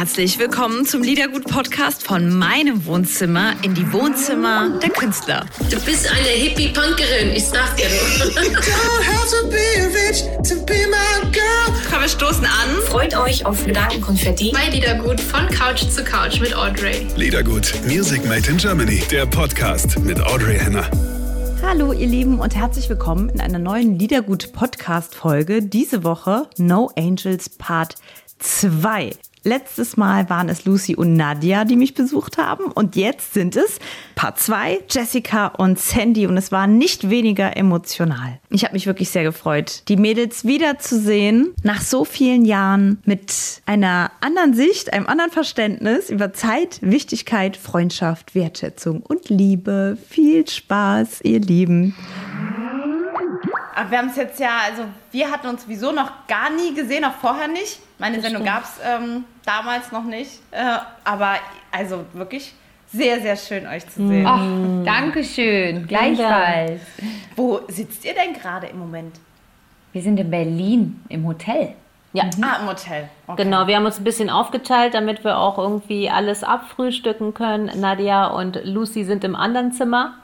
herzlich 0.00 0.38
willkommen 0.38 0.86
zum 0.86 1.02
Liedergut-Podcast 1.02 2.06
von 2.06 2.38
meinem 2.38 2.86
Wohnzimmer 2.86 3.52
in 3.60 3.74
die 3.74 3.92
Wohnzimmer 3.92 4.78
der 4.82 4.88
Künstler. 4.88 5.44
Du 5.70 5.78
bist 5.82 6.10
eine 6.10 6.26
Hippie-Punkerin, 6.26 7.32
ich 7.34 7.44
sag 7.44 7.76
dir 7.76 7.84
nur. 7.90 8.32
Komm, 11.90 12.00
wir 12.00 12.08
stoßen 12.08 12.46
an. 12.46 12.82
Freut 12.86 13.14
euch 13.14 13.44
auf 13.44 13.66
Gedankenkonfetti 13.66 14.52
bei 14.52 14.70
Liedergut 14.70 15.20
von 15.20 15.46
Couch 15.48 15.82
zu 15.90 16.02
Couch 16.02 16.40
mit 16.40 16.56
Audrey. 16.56 17.06
Liedergut, 17.16 17.70
Music 17.86 18.24
Made 18.24 18.48
in 18.48 18.56
Germany, 18.56 19.02
der 19.10 19.26
Podcast 19.26 19.98
mit 19.98 20.18
Audrey 20.18 20.58
Henner. 20.58 20.90
Hallo 21.62 21.92
ihr 21.92 22.06
Lieben 22.06 22.40
und 22.40 22.56
herzlich 22.56 22.88
willkommen 22.88 23.28
in 23.28 23.42
einer 23.42 23.58
neuen 23.58 23.98
Liedergut 23.98 24.54
Podcast 24.54 25.14
Folge. 25.14 25.60
Diese 25.60 26.04
Woche 26.04 26.48
No 26.56 26.90
Angels 26.96 27.50
Part 27.50 27.96
2. 28.38 29.12
Letztes 29.42 29.96
Mal 29.96 30.28
waren 30.28 30.50
es 30.50 30.66
Lucy 30.66 30.94
und 30.94 31.14
Nadia, 31.14 31.64
die 31.64 31.76
mich 31.76 31.94
besucht 31.94 32.36
haben. 32.36 32.64
Und 32.64 32.94
jetzt 32.94 33.32
sind 33.32 33.56
es 33.56 33.78
Part 34.14 34.38
2, 34.38 34.80
Jessica 34.90 35.46
und 35.46 35.78
Sandy. 35.78 36.26
Und 36.26 36.36
es 36.36 36.52
war 36.52 36.66
nicht 36.66 37.08
weniger 37.08 37.56
emotional. 37.56 38.38
Ich 38.50 38.64
habe 38.64 38.74
mich 38.74 38.86
wirklich 38.86 39.08
sehr 39.08 39.22
gefreut, 39.22 39.82
die 39.88 39.96
Mädels 39.96 40.44
wiederzusehen. 40.44 41.54
Nach 41.62 41.80
so 41.80 42.04
vielen 42.04 42.44
Jahren 42.44 43.00
mit 43.06 43.62
einer 43.64 44.10
anderen 44.20 44.52
Sicht, 44.52 44.92
einem 44.92 45.06
anderen 45.06 45.30
Verständnis 45.30 46.10
über 46.10 46.34
Zeit, 46.34 46.78
Wichtigkeit, 46.82 47.56
Freundschaft, 47.56 48.34
Wertschätzung 48.34 49.00
und 49.00 49.30
Liebe. 49.30 49.96
Viel 50.08 50.46
Spaß, 50.46 51.22
ihr 51.22 51.40
Lieben. 51.40 51.96
Aber 53.74 53.90
wir 53.90 53.98
haben 53.98 54.08
es 54.08 54.16
jetzt 54.16 54.38
ja, 54.38 54.58
also 54.66 54.84
wir 55.12 55.30
hatten 55.30 55.46
uns 55.46 55.62
sowieso 55.62 55.92
noch 55.92 56.26
gar 56.28 56.50
nie 56.50 56.74
gesehen, 56.74 57.04
auch 57.06 57.14
vorher 57.14 57.48
nicht. 57.48 57.78
Meine 58.00 58.16
das 58.16 58.24
Sendung 58.24 58.44
gab 58.44 58.64
es 58.64 58.80
ähm, 58.84 59.24
damals 59.44 59.92
noch 59.92 60.04
nicht. 60.04 60.40
Äh, 60.50 60.78
aber 61.04 61.36
also 61.70 62.04
wirklich 62.14 62.54
sehr, 62.92 63.20
sehr 63.20 63.36
schön, 63.36 63.66
euch 63.66 63.86
zu 63.88 64.08
sehen. 64.08 64.26
Ach, 64.26 64.84
danke 64.84 65.22
schön. 65.22 65.86
Gleichfalls. 65.86 66.80
Wo 67.36 67.60
sitzt 67.68 68.04
ihr 68.04 68.14
denn 68.14 68.32
gerade 68.32 68.66
im 68.66 68.78
Moment? 68.78 69.16
Wir 69.92 70.02
sind 70.02 70.18
in 70.18 70.30
Berlin 70.30 71.04
im 71.08 71.26
Hotel. 71.26 71.74
Ja. 72.12 72.24
Mhm. 72.24 72.42
Ah, 72.42 72.56
im 72.60 72.68
Hotel. 72.68 73.08
Okay. 73.28 73.44
Genau, 73.44 73.68
wir 73.68 73.76
haben 73.76 73.84
uns 73.84 73.98
ein 73.98 74.04
bisschen 74.04 74.30
aufgeteilt, 74.30 74.94
damit 74.94 75.22
wir 75.22 75.38
auch 75.38 75.58
irgendwie 75.58 76.10
alles 76.10 76.42
abfrühstücken 76.42 77.34
können. 77.34 77.70
Nadia 77.80 78.26
und 78.26 78.60
Lucy 78.64 79.04
sind 79.04 79.22
im 79.22 79.36
anderen 79.36 79.72
Zimmer 79.72 80.14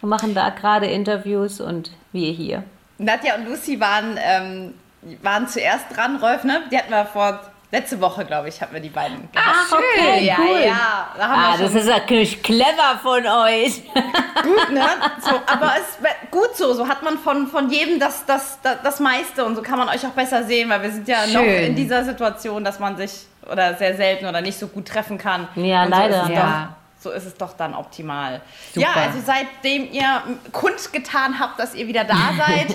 und 0.00 0.08
machen 0.08 0.34
da 0.34 0.48
gerade 0.50 0.86
Interviews 0.86 1.60
und 1.60 1.90
wir 2.12 2.32
hier. 2.32 2.62
Nadja 2.98 3.34
und 3.36 3.46
Lucy 3.46 3.78
waren, 3.80 4.18
ähm, 4.18 4.74
waren 5.22 5.48
zuerst 5.48 5.86
dran, 5.94 6.16
Rolf, 6.16 6.44
ne? 6.44 6.62
Die 6.70 6.78
hatten 6.78 6.90
wir 6.90 7.04
vor 7.06 7.40
letzte 7.70 8.00
Woche, 8.00 8.24
glaube 8.24 8.48
ich, 8.48 8.60
hatten 8.60 8.74
wir 8.74 8.80
die 8.80 8.88
beiden. 8.88 9.28
Ach, 9.34 9.72
okay, 9.72 10.24
ja, 10.24 10.36
cool. 10.38 10.60
ja. 10.64 11.08
Da 11.16 11.24
ah, 11.24 11.56
das 11.58 11.74
ist 11.74 11.86
natürlich 11.86 12.42
clever 12.42 12.98
von 13.02 13.26
euch. 13.26 13.82
Gut, 14.42 14.70
ne? 14.72 14.86
So, 15.20 15.40
aber 15.46 15.74
es 15.76 15.88
ist 15.88 16.30
gut 16.30 16.56
so. 16.56 16.72
So 16.74 16.86
hat 16.86 17.02
man 17.02 17.18
von, 17.18 17.46
von 17.46 17.70
jedem 17.70 17.98
das, 17.98 18.24
das, 18.26 18.58
das, 18.62 18.76
das 18.82 19.00
meiste 19.00 19.44
und 19.44 19.56
so 19.56 19.62
kann 19.62 19.78
man 19.78 19.88
euch 19.88 20.06
auch 20.06 20.10
besser 20.10 20.44
sehen, 20.44 20.68
weil 20.70 20.82
wir 20.82 20.90
sind 20.90 21.08
ja 21.08 21.24
Schön. 21.24 21.32
noch 21.32 21.42
in 21.42 21.74
dieser 21.74 22.04
Situation, 22.04 22.62
dass 22.62 22.78
man 22.78 22.96
sich 22.96 23.26
oder 23.50 23.74
sehr 23.74 23.96
selten 23.96 24.26
oder 24.26 24.40
nicht 24.40 24.58
so 24.58 24.68
gut 24.68 24.86
treffen 24.86 25.18
kann. 25.18 25.48
Ja, 25.56 25.84
und 25.84 25.90
leider. 25.90 26.26
So 26.26 26.32
ja 26.32 26.76
so 27.06 27.12
ist 27.12 27.26
es 27.26 27.34
doch 27.36 27.52
dann 27.52 27.74
optimal. 27.74 28.40
Super. 28.74 28.86
Ja, 28.86 29.02
also 29.02 29.18
seitdem 29.24 29.92
ihr 29.92 30.22
kundgetan 30.50 31.38
habt, 31.38 31.58
dass 31.58 31.74
ihr 31.74 31.86
wieder 31.86 32.02
da 32.04 32.16
seid, 32.36 32.74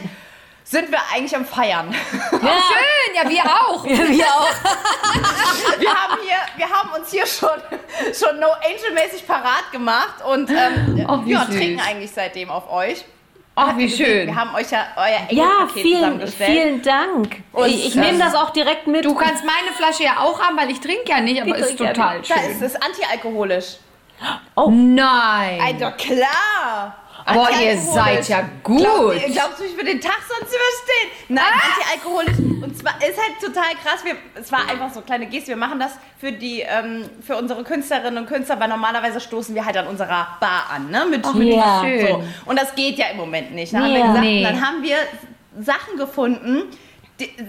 sind 0.72 0.90
wir 0.90 1.00
eigentlich 1.14 1.36
am 1.36 1.46
Feiern. 1.46 1.94
Ja. 2.32 2.40
schön, 2.40 3.14
ja, 3.14 3.30
wir 3.30 3.44
auch. 3.44 3.86
Ja, 3.92 4.08
wir 4.08 4.26
auch. 4.26 4.50
wir, 5.80 5.90
haben 5.90 6.22
hier, 6.24 6.38
wir 6.56 6.70
haben 6.70 6.90
uns 6.98 7.12
hier 7.12 7.26
schon, 7.26 7.50
schon 8.14 8.40
No 8.40 8.48
Angel-mäßig 8.48 9.28
parat 9.28 9.70
gemacht 9.74 10.24
und 10.26 10.50
ähm, 10.50 11.06
oh, 11.10 11.20
ja, 11.26 11.44
trinken 11.44 11.82
eigentlich 11.82 12.12
seitdem 12.12 12.50
auf 12.50 12.72
euch. 12.72 13.04
Ach, 13.54 13.78
wie 13.78 13.90
schön. 13.90 14.28
Wir 14.28 14.36
haben 14.36 14.56
euch 14.56 14.72
ja 14.72 14.88
euer 14.96 15.30
Engelpaket 15.30 15.36
ja, 15.36 15.68
vielen, 15.74 16.00
zusammengestellt. 16.00 16.52
vielen 16.52 16.82
Dank. 16.82 17.44
Und 17.52 17.68
ich, 17.68 17.88
ich 17.88 17.96
nehme 17.96 18.18
das 18.18 18.34
auch 18.34 18.52
direkt 18.52 18.88
mit. 18.88 19.04
Du 19.04 19.14
kannst 19.14 19.44
meine 19.44 19.76
Flasche 19.76 20.04
ja 20.04 20.20
auch 20.20 20.40
haben, 20.40 20.56
weil 20.56 20.70
ich 20.70 20.80
trinke 20.80 21.10
ja 21.10 21.20
nicht, 21.20 21.42
aber 21.42 21.58
es 21.58 21.72
ist 21.72 21.78
total 21.78 22.18
ja 22.20 22.24
schön. 22.24 22.36
Da 22.38 22.50
ist 22.50 22.62
es 22.62 22.76
antialkoholisch. 22.82 23.76
Oh. 24.56 24.70
Nein. 24.70 25.60
Also 25.62 25.92
klar. 25.98 26.96
Boah, 27.26 27.50
ihr 27.62 27.78
seid 27.78 28.28
ja 28.28 28.50
gut. 28.64 28.80
Glaub, 28.80 29.12
glaubst 29.12 29.60
du, 29.60 29.64
ich 29.64 29.76
würde 29.76 29.92
den 29.92 30.02
Tag 30.02 30.20
sonst 30.28 30.52
überstehen? 30.54 31.12
Nein, 31.30 31.44
ah. 31.46 31.94
antialkoholisch. 31.94 32.64
Und 32.64 32.78
zwar 32.78 32.96
ist 32.98 33.18
halt 33.18 33.40
total 33.40 33.74
krass. 33.84 34.04
Wir, 34.04 34.16
es 34.36 34.52
war 34.52 34.62
einfach 34.70 34.90
so 34.90 35.00
eine 35.00 35.06
kleine 35.06 35.26
Geste. 35.28 35.50
Wir 35.50 35.56
machen 35.56 35.80
das 35.80 35.94
für 36.20 36.32
die, 36.32 36.62
ähm, 36.62 37.10
für 37.22 37.38
unsere 37.38 37.64
Künstlerinnen 37.64 38.18
und 38.18 38.28
Künstler, 38.28 38.60
weil 38.60 38.70
normalerweise 38.70 39.20
stoßen 39.20 39.56
wir 39.56 39.66
halt 39.66 39.78
an 39.78 39.88
unserer 39.88 40.28
Bar 40.40 40.66
an, 40.74 40.90
ne? 40.90 41.06
Mit, 41.10 41.26
oh, 41.26 41.34
mit 41.34 41.54
ja. 41.54 41.84
so. 42.08 42.24
Und 42.46 42.60
das 42.60 42.76
geht 42.76 42.98
ja 42.98 43.08
im 43.12 43.18
Moment 43.18 43.54
nicht. 43.54 43.74
Dann, 43.74 43.84
ja. 43.84 43.88
haben, 43.88 43.94
wir 43.94 44.08
gesagt, 44.08 44.26
nee. 44.26 44.44
dann 44.44 44.62
haben 44.62 44.84
wir 44.84 44.98
Sachen 45.60 45.98
gefunden, 45.98 46.64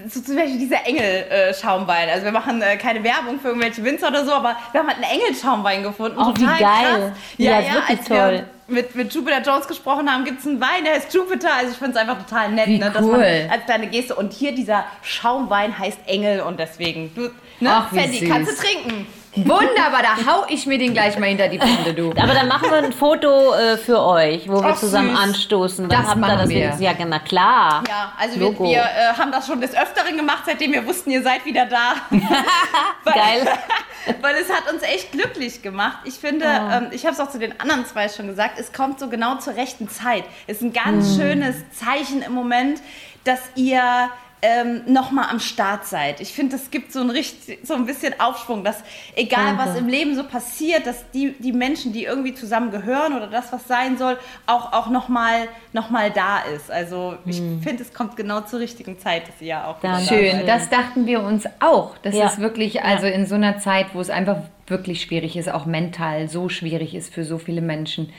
so 0.09 0.21
zum 0.21 0.37
Beispiel 0.37 0.59
dieser 0.59 0.85
Engel-Schaumwein. 0.87 2.09
also 2.09 2.25
wir 2.25 2.33
machen 2.33 2.61
äh, 2.61 2.77
keine 2.77 3.03
Werbung 3.03 3.41
für 3.41 3.49
irgendwelche 3.49 3.83
Winzer 3.83 4.09
oder 4.09 4.25
so, 4.25 4.33
aber 4.33 4.57
wir 4.73 4.81
haben 4.81 4.89
halt 4.89 4.99
einen 4.99 5.21
Engel-Schaumwein 5.21 5.83
gefunden. 5.83 6.19
Oh, 6.19 6.33
wie 6.37 6.45
geil. 6.45 6.59
Krass. 6.61 7.13
Ja, 7.39 7.53
ja, 7.53 7.61
ja 7.61 7.75
wirklich 7.75 8.01
toll. 8.07 8.45
mit, 8.69 8.95
mit 8.95 9.15
Jupiter 9.15 9.41
Jones 9.43 9.67
gesprochen 9.67 10.11
haben, 10.11 10.25
gibt 10.25 10.41
es 10.41 10.47
einen 10.47 10.61
Wein, 10.61 10.85
der 10.85 10.95
heißt 10.95 11.13
Jupiter. 11.15 11.55
Also 11.55 11.73
ich 11.73 11.79
finde 11.79 11.93
es 11.93 11.97
einfach 11.97 12.19
total 12.19 12.53
nett, 12.53 12.67
wie 12.67 12.79
ne, 12.79 12.91
dass 12.91 13.03
cool. 13.03 13.13
man 13.13 13.51
als 13.51 13.65
kleine 13.65 13.87
Geste. 13.89 14.15
Und 14.15 14.33
hier 14.33 14.55
dieser 14.55 14.85
Schaumwein 15.03 15.79
heißt 15.79 16.01
Engel 16.07 16.41
und 16.41 16.59
deswegen, 16.59 17.15
du, 17.15 17.31
ne, 17.61 17.71
Ach, 17.71 17.93
Sandy, 17.93 18.29
kannst 18.29 18.53
du 18.53 18.57
trinken. 18.57 19.07
Wunderbar, 19.35 20.03
da 20.03 20.17
hau 20.31 20.45
ich 20.49 20.67
mir 20.67 20.77
den 20.77 20.93
gleich 20.93 21.19
mal 21.19 21.27
hinter 21.27 21.49
die 21.49 21.57
Binde, 21.57 21.95
du. 21.95 22.11
Aber 22.11 22.35
dann 22.35 22.49
machen 22.49 22.71
wir 22.71 22.77
ein 22.77 22.93
Foto 22.93 23.55
äh, 23.55 23.79
für 23.79 24.01
euch, 24.01 24.47
wo 24.47 24.63
wir 24.63 24.73
Ach, 24.73 24.77
zusammen 24.77 25.11
süß. 25.11 25.19
anstoßen. 25.19 25.89
Dann 25.89 26.03
das 26.03 26.11
habt 26.11 26.21
ihr 26.21 26.37
das 26.37 26.49
wir. 26.51 26.77
Ja, 26.79 26.93
na 27.07 27.19
klar. 27.19 27.83
Ja, 27.89 28.13
also 28.19 28.39
Logo. 28.39 28.65
wir, 28.65 28.71
wir 28.73 28.83
äh, 28.83 29.17
haben 29.17 29.33
das 29.33 29.47
schon 29.47 29.63
des 29.63 29.75
Öfteren 29.75 30.19
gemacht, 30.19 30.43
seitdem 30.45 30.73
wir 30.73 30.87
wussten, 30.87 31.11
ihr 31.11 31.23
seid 31.23 31.47
wieder 31.47 31.65
da. 31.65 31.95
weil, 32.11 33.15
Geil. 33.15 33.49
weil 34.21 34.35
es 34.37 34.51
hat 34.51 34.71
uns 34.71 34.83
echt 34.83 35.13
glücklich 35.13 35.63
gemacht. 35.63 36.01
Ich 36.05 36.15
finde, 36.15 36.45
ähm, 36.45 36.89
ich 36.91 37.07
habe 37.07 37.15
es 37.15 37.21
auch 37.21 37.31
zu 37.31 37.39
den 37.39 37.59
anderen 37.59 37.87
zwei 37.87 38.11
schon 38.11 38.27
gesagt, 38.27 38.59
es 38.59 38.75
kommt 38.75 39.01
so 39.01 39.09
genau 39.09 39.37
zur 39.37 39.57
rechten 39.57 39.89
Zeit. 39.89 40.25
Es 40.47 40.59
ist 40.59 40.63
ein 40.63 40.73
ganz 40.75 41.09
hm. 41.09 41.21
schönes 41.21 41.57
Zeichen 41.71 42.21
im 42.21 42.33
Moment, 42.33 42.83
dass 43.25 43.41
ihr 43.55 44.11
ähm, 44.45 44.83
nochmal 44.87 45.29
am 45.31 45.39
Start 45.39 45.87
seid. 45.87 46.21
Ich 46.21 46.33
finde, 46.33 46.57
es 46.57 46.73
gibt 46.73 46.93
so 46.93 47.01
ein, 47.01 47.11
richtig, 47.11 47.61
so 47.63 47.75
ein 47.75 47.87
bisschen 47.87 48.19
Aufschwung, 48.19 48.65
dass 48.65 48.83
egal 49.15 49.57
Danke. 49.57 49.71
was 49.71 49.79
im 49.79 49.87
Leben 49.87 50.17
so 50.17 50.25
passiert, 50.25 50.85
dass 50.85 51.09
die, 51.13 51.33
die 51.39 51.53
Menschen, 51.53 51.93
die 51.93 52.05
irgendwie 52.05 52.35
zusammen 52.35 52.73
gehören 52.73 53.15
oder 53.15 53.29
das, 53.29 53.53
was 53.53 53.69
sein 53.69 53.97
soll, 53.97 54.19
auch, 54.47 54.73
auch 54.73 54.91
nochmal 54.91 55.49
noch 55.73 55.91
mal 55.91 56.11
da 56.11 56.41
ist. 56.41 56.73
Also 56.73 57.15
ich 57.25 57.39
hm. 57.39 57.63
finde, 57.63 57.85
es 57.85 57.95
kommt 57.95 58.17
genau 58.17 58.41
zur 58.41 58.59
richtigen 58.59 58.99
Zeit, 58.99 59.29
dass 59.29 59.41
ihr 59.41 59.47
ja 59.47 59.67
auch 59.69 59.79
da 59.81 60.01
Schön, 60.01 60.45
das 60.45 60.69
dachten 60.69 61.07
wir 61.07 61.23
uns 61.23 61.45
auch. 61.61 61.97
Das 62.03 62.15
ja. 62.15 62.27
ist 62.27 62.41
wirklich, 62.41 62.83
also 62.83 63.07
in 63.07 63.27
so 63.27 63.37
einer 63.37 63.59
Zeit, 63.59 63.87
wo 63.95 64.01
es 64.01 64.11
einfach 64.11 64.39
wirklich 64.67 65.03
schwierig 65.03 65.37
ist, 65.37 65.49
auch 65.49 65.67
mental 65.67 66.29
so 66.29 66.49
schwierig 66.49 66.97
ist 66.97 67.15
für 67.15 67.25
so 67.25 67.39
viele 67.39 67.61
Menschen 67.61 68.13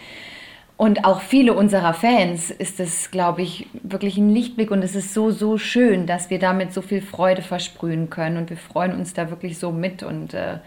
und 0.84 1.06
auch 1.06 1.22
viele 1.22 1.54
unserer 1.54 1.94
Fans 1.94 2.52
ist 2.52 2.82
es, 2.82 3.10
glaube 3.10 3.42
ich, 3.42 3.68
wirklich 3.84 4.18
ein 4.18 4.30
Lichtblick. 4.30 4.70
Und 4.70 4.84
es 4.84 4.96
ist 4.96 5.14
so, 5.14 5.32
so 5.32 5.58
schön, 5.58 6.08
dass 6.08 6.30
wir 6.30 6.40
damit 6.40 6.74
so 6.74 6.82
viel 6.82 7.02
Freude 7.02 7.42
versprühen 7.42 8.10
können. 8.10 8.36
Und 8.36 8.50
wir 8.50 8.58
freuen 8.58 8.92
uns 8.92 9.14
da 9.14 9.30
wirklich 9.30 9.58
so 9.58 9.72
mit. 9.72 10.04
Und 10.04 10.34
äh, 10.34 10.58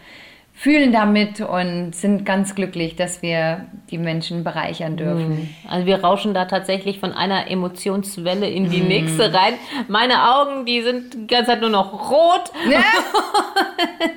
fühlen 0.57 0.91
damit 0.91 1.39
und 1.39 1.95
sind 1.95 2.25
ganz 2.25 2.55
glücklich, 2.55 2.95
dass 2.95 3.21
wir 3.21 3.67
die 3.91 3.99
Menschen 3.99 4.43
bereichern 4.43 4.97
dürfen. 4.97 5.29
Mhm. 5.29 5.49
Also 5.69 5.85
wir 5.85 6.03
rauschen 6.03 6.33
da 6.33 6.45
tatsächlich 6.45 6.99
von 6.99 7.13
einer 7.13 7.51
Emotionswelle 7.51 8.49
in 8.49 8.71
die 8.71 8.81
mm. 8.81 8.87
nächste 8.87 9.33
rein. 9.33 9.53
Meine 9.87 10.33
Augen, 10.35 10.65
die 10.65 10.81
sind 10.81 11.13
die 11.13 11.27
ganze 11.27 11.51
Zeit 11.51 11.61
nur 11.61 11.69
noch 11.69 12.09
rot. 12.09 12.51
Ja. 12.67 12.81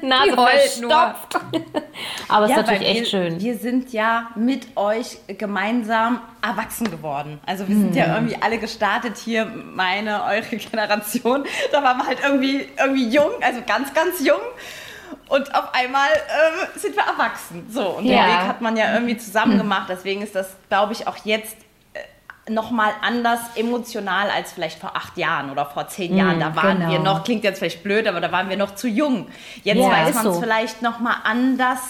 Nase 0.09 0.33
verstopft. 0.33 1.39
Aber 2.29 2.47
es 2.47 2.53
ja, 2.53 2.61
ist 2.61 2.67
natürlich 2.67 2.89
echt 2.89 3.01
wir, 3.01 3.07
schön. 3.07 3.41
Wir 3.41 3.57
sind 3.59 3.93
ja 3.93 4.31
mit 4.35 4.67
euch 4.77 5.19
gemeinsam 5.37 6.21
erwachsen 6.41 6.91
geworden. 6.91 7.39
Also 7.45 7.69
wir 7.69 7.77
sind 7.77 7.93
mm. 7.93 7.99
ja 7.99 8.07
mhm. 8.07 8.15
irgendwie 8.15 8.37
alle 8.41 8.57
gestartet 8.57 9.19
hier, 9.19 9.45
meine, 9.45 10.25
eure 10.25 10.57
Generation. 10.57 11.45
Da 11.71 11.83
waren 11.83 11.99
wir 11.99 12.07
halt 12.07 12.19
irgendwie, 12.25 12.67
irgendwie 12.79 13.15
jung, 13.15 13.31
also 13.43 13.61
ganz, 13.67 13.93
ganz 13.93 14.27
jung. 14.27 14.41
Und 15.29 15.55
auf 15.55 15.75
einmal 15.75 16.09
äh, 16.09 16.79
sind 16.79 16.97
wir 16.97 17.05
erwachsen. 17.05 17.67
So, 17.71 17.89
und 17.99 18.05
ja. 18.05 18.23
den 18.23 18.27
Weg 18.27 18.49
hat 18.49 18.61
man 18.61 18.77
ja 18.77 18.93
irgendwie 18.95 19.17
zusammen 19.17 19.59
gemacht. 19.59 19.87
Deswegen 19.89 20.23
ist 20.23 20.35
das, 20.35 20.57
glaube 20.69 20.93
ich, 20.93 21.07
auch 21.07 21.17
jetzt 21.25 21.57
äh, 21.93 22.51
nochmal 22.51 22.93
anders 23.03 23.41
emotional 23.57 24.31
als 24.31 24.53
vielleicht 24.53 24.79
vor 24.79 24.97
acht 24.97 25.17
Jahren 25.17 25.51
oder 25.51 25.67
vor 25.67 25.89
zehn 25.89 26.17
Jahren. 26.17 26.39
Mm, 26.39 26.41
da 26.41 26.57
waren 26.57 26.79
genau. 26.79 26.91
wir 26.91 26.99
noch, 26.99 27.25
klingt 27.25 27.45
jetzt 27.45 27.59
vielleicht 27.59 27.83
blöd, 27.83 28.07
aber 28.07 28.21
da 28.21 28.33
waren 28.33 28.49
wir 28.49 28.57
noch 28.57 28.75
zu 28.75 28.89
jung. 28.89 29.29
Jetzt 29.63 29.79
ja, 29.79 29.91
weiß 29.91 30.15
man 30.15 30.27
es 30.27 30.35
so. 30.35 30.41
vielleicht 30.41 30.83
nochmal 30.83 31.17
anders 31.25 31.81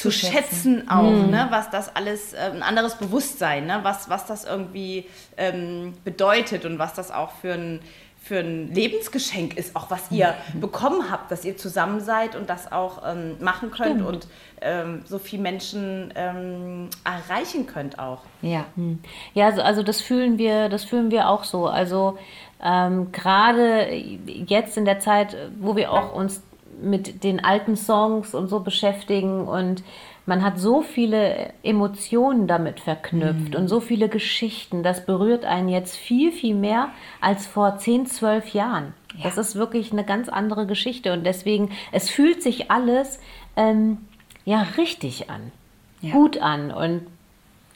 zu 0.00 0.10
schätzen, 0.10 0.32
schätzen 0.32 0.88
auch, 0.88 1.10
mm. 1.10 1.30
ne, 1.30 1.46
was 1.50 1.70
das 1.70 1.94
alles, 1.94 2.32
äh, 2.32 2.38
ein 2.38 2.62
anderes 2.62 2.94
Bewusstsein, 2.94 3.66
ne, 3.66 3.80
was, 3.82 4.08
was 4.08 4.26
das 4.26 4.44
irgendwie 4.44 5.06
ähm, 5.36 5.94
bedeutet 6.04 6.64
und 6.64 6.78
was 6.78 6.94
das 6.94 7.10
auch 7.10 7.32
für 7.40 7.52
ein 7.52 7.80
für 8.30 8.38
ein 8.38 8.72
Lebensgeschenk 8.72 9.56
ist, 9.56 9.74
auch 9.74 9.90
was 9.90 10.08
ihr 10.12 10.36
bekommen 10.54 11.10
habt, 11.10 11.32
dass 11.32 11.44
ihr 11.44 11.56
zusammen 11.56 11.98
seid 11.98 12.36
und 12.36 12.48
das 12.48 12.70
auch 12.70 13.02
ähm, 13.04 13.34
machen 13.40 13.72
könnt 13.72 13.96
Stimmt. 13.96 14.06
und 14.06 14.28
ähm, 14.60 15.02
so 15.04 15.18
viele 15.18 15.42
Menschen 15.42 16.12
ähm, 16.14 16.90
erreichen 17.02 17.66
könnt 17.66 17.98
auch. 17.98 18.20
Ja, 18.40 18.66
hm. 18.76 19.00
ja, 19.34 19.46
also, 19.46 19.62
also 19.62 19.82
das 19.82 20.00
fühlen 20.00 20.38
wir, 20.38 20.68
das 20.68 20.84
fühlen 20.84 21.10
wir 21.10 21.28
auch 21.28 21.42
so. 21.42 21.66
Also 21.66 22.18
ähm, 22.62 23.10
gerade 23.10 23.92
jetzt 23.92 24.76
in 24.76 24.84
der 24.84 25.00
Zeit, 25.00 25.36
wo 25.58 25.74
wir 25.74 25.90
auch 25.90 26.14
uns 26.14 26.40
mit 26.80 27.24
den 27.24 27.44
alten 27.44 27.76
Songs 27.76 28.32
und 28.32 28.46
so 28.46 28.60
beschäftigen 28.60 29.48
und 29.48 29.82
man 30.26 30.44
hat 30.44 30.58
so 30.58 30.82
viele 30.82 31.52
Emotionen 31.62 32.46
damit 32.46 32.80
verknüpft 32.80 33.50
mhm. 33.50 33.56
und 33.56 33.68
so 33.68 33.80
viele 33.80 34.08
Geschichten. 34.08 34.82
Das 34.82 35.06
berührt 35.06 35.44
einen 35.44 35.68
jetzt 35.68 35.96
viel, 35.96 36.32
viel 36.32 36.54
mehr 36.54 36.88
als 37.20 37.46
vor 37.46 37.78
10, 37.78 38.06
12 38.06 38.54
Jahren. 38.54 38.94
Ja. 39.16 39.24
Das 39.24 39.38
ist 39.38 39.56
wirklich 39.56 39.92
eine 39.92 40.04
ganz 40.04 40.28
andere 40.28 40.66
Geschichte 40.66 41.12
und 41.12 41.24
deswegen, 41.24 41.70
es 41.92 42.10
fühlt 42.10 42.42
sich 42.42 42.70
alles 42.70 43.18
ähm, 43.56 43.98
ja 44.44 44.62
richtig 44.76 45.30
an, 45.30 45.52
ja. 46.00 46.12
gut 46.12 46.38
an 46.38 46.70
und 46.70 47.06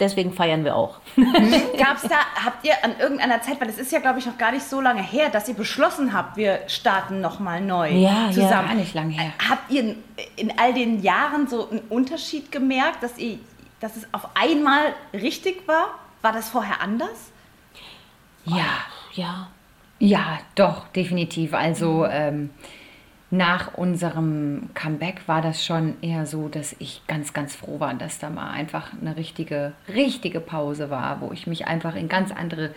deswegen 0.00 0.32
feiern 0.32 0.64
wir 0.64 0.76
auch. 0.76 0.98
Gab 1.16 1.96
es 1.96 2.02
da, 2.02 2.16
habt 2.44 2.64
ihr 2.66 2.72
an 2.82 2.98
irgendeiner 2.98 3.40
Zeit, 3.42 3.60
weil 3.60 3.68
es 3.68 3.78
ist 3.78 3.92
ja, 3.92 4.00
glaube 4.00 4.18
ich, 4.18 4.26
noch 4.26 4.38
gar 4.38 4.52
nicht 4.52 4.64
so 4.64 4.80
lange 4.80 5.02
her, 5.02 5.30
dass 5.30 5.48
ihr 5.48 5.54
beschlossen 5.54 6.12
habt, 6.12 6.36
wir 6.36 6.60
starten 6.66 7.20
nochmal 7.20 7.60
neu 7.60 7.90
ja, 7.90 8.30
zusammen. 8.30 8.50
Ja, 8.50 8.62
gar 8.62 8.74
nicht 8.74 8.94
lange 8.94 9.12
her. 9.12 9.32
Habt 9.48 9.70
ihr 9.70 9.96
in 10.36 10.58
all 10.58 10.74
den 10.74 11.02
Jahren 11.02 11.46
so 11.48 11.68
einen 11.70 11.80
Unterschied 11.88 12.50
gemerkt, 12.50 13.02
dass, 13.02 13.18
ihr, 13.18 13.38
dass 13.80 13.96
es 13.96 14.06
auf 14.12 14.28
einmal 14.34 14.94
richtig 15.12 15.66
war? 15.66 15.86
War 16.22 16.32
das 16.32 16.48
vorher 16.48 16.80
anders? 16.80 17.32
Ja, 18.44 18.56
oh, 18.56 19.12
ja. 19.14 19.48
Ja, 20.00 20.38
doch, 20.54 20.88
definitiv. 20.88 21.54
Also, 21.54 22.04
ähm, 22.06 22.50
nach 23.36 23.74
unserem 23.74 24.70
Comeback 24.74 25.22
war 25.26 25.42
das 25.42 25.64
schon 25.64 25.94
eher 26.02 26.26
so, 26.26 26.48
dass 26.48 26.76
ich 26.78 27.02
ganz, 27.08 27.32
ganz 27.32 27.56
froh 27.56 27.80
war, 27.80 27.94
dass 27.94 28.18
da 28.18 28.30
mal 28.30 28.50
einfach 28.50 28.92
eine 29.00 29.16
richtige, 29.16 29.72
richtige 29.92 30.40
Pause 30.40 30.90
war, 30.90 31.20
wo 31.20 31.32
ich 31.32 31.46
mich 31.46 31.66
einfach 31.66 31.96
in 31.96 32.08
ganz 32.08 32.30
andere 32.30 32.70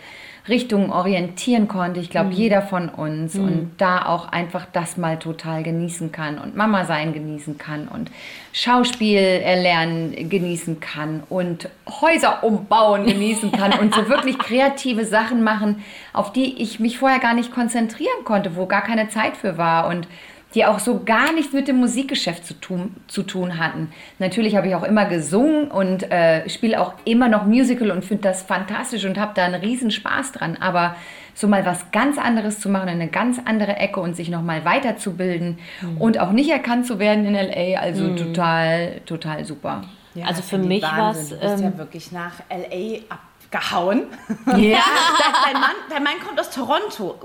Richtungen 0.48 0.90
orientieren 0.90 1.68
konnte. 1.68 2.00
Ich 2.00 2.10
glaube, 2.10 2.30
mhm. 2.30 2.36
jeder 2.36 2.62
von 2.62 2.88
uns 2.88 3.34
mhm. 3.34 3.44
und 3.44 3.70
da 3.78 4.06
auch 4.06 4.32
einfach 4.32 4.66
das 4.72 4.96
mal 4.96 5.18
total 5.18 5.62
genießen 5.62 6.10
kann 6.10 6.38
und 6.38 6.56
Mama 6.56 6.84
sein 6.86 7.12
genießen 7.12 7.58
kann 7.58 7.86
und 7.86 8.10
Schauspiel 8.52 9.18
erlernen 9.18 10.28
genießen 10.28 10.80
kann 10.80 11.22
und 11.28 11.68
Häuser 12.00 12.42
umbauen 12.42 13.06
genießen 13.06 13.52
kann 13.52 13.78
und 13.78 13.94
so 13.94 14.08
wirklich 14.08 14.38
kreative 14.38 15.04
Sachen 15.04 15.44
machen, 15.44 15.84
auf 16.12 16.32
die 16.32 16.60
ich 16.62 16.80
mich 16.80 16.98
vorher 16.98 17.20
gar 17.20 17.34
nicht 17.34 17.52
konzentrieren 17.52 18.24
konnte, 18.24 18.56
wo 18.56 18.66
gar 18.66 18.82
keine 18.82 19.08
Zeit 19.08 19.36
für 19.36 19.58
war 19.58 19.86
und 19.88 20.08
die 20.54 20.64
auch 20.64 20.78
so 20.78 21.04
gar 21.04 21.32
nichts 21.32 21.52
mit 21.52 21.68
dem 21.68 21.76
Musikgeschäft 21.76 22.46
zu 22.46 22.54
tun, 22.54 22.96
zu 23.06 23.22
tun 23.22 23.58
hatten. 23.58 23.90
Natürlich 24.18 24.56
habe 24.56 24.68
ich 24.68 24.74
auch 24.74 24.82
immer 24.82 25.04
gesungen 25.04 25.70
und 25.70 26.10
äh, 26.10 26.48
spiele 26.48 26.80
auch 26.80 26.94
immer 27.04 27.28
noch 27.28 27.44
Musical 27.44 27.90
und 27.90 28.04
finde 28.04 28.22
das 28.22 28.42
fantastisch 28.42 29.04
und 29.04 29.18
habe 29.18 29.32
da 29.34 29.44
einen 29.44 29.60
riesen 29.60 29.90
Spaß 29.90 30.32
dran. 30.32 30.56
Aber 30.58 30.96
so 31.34 31.48
mal 31.48 31.66
was 31.66 31.90
ganz 31.92 32.18
anderes 32.18 32.60
zu 32.60 32.68
machen, 32.68 32.88
eine 32.88 33.08
ganz 33.08 33.38
andere 33.44 33.76
Ecke 33.76 34.00
und 34.00 34.16
sich 34.16 34.30
nochmal 34.30 34.64
weiterzubilden 34.64 35.58
mhm. 35.82 35.98
und 35.98 36.18
auch 36.18 36.32
nicht 36.32 36.50
erkannt 36.50 36.86
zu 36.86 36.98
werden 36.98 37.26
in 37.26 37.34
LA, 37.34 37.78
also 37.78 38.04
mhm. 38.04 38.16
total, 38.16 39.00
total 39.04 39.44
super. 39.44 39.82
Ja, 40.14 40.26
also 40.26 40.42
für 40.42 40.58
mich 40.58 40.82
war 40.82 41.12
es... 41.12 41.28
Du 41.28 41.36
bist 41.36 41.60
ähm, 41.60 41.62
ja 41.62 41.78
wirklich 41.78 42.10
nach 42.10 42.40
LA 42.50 43.02
ab 43.08 43.20
gehauen. 43.50 44.06
Ja. 44.46 44.80
dein, 45.44 45.54
Mann, 45.54 45.74
dein 45.88 46.02
Mann 46.02 46.20
kommt 46.24 46.38
aus 46.38 46.50
Toronto. 46.50 47.18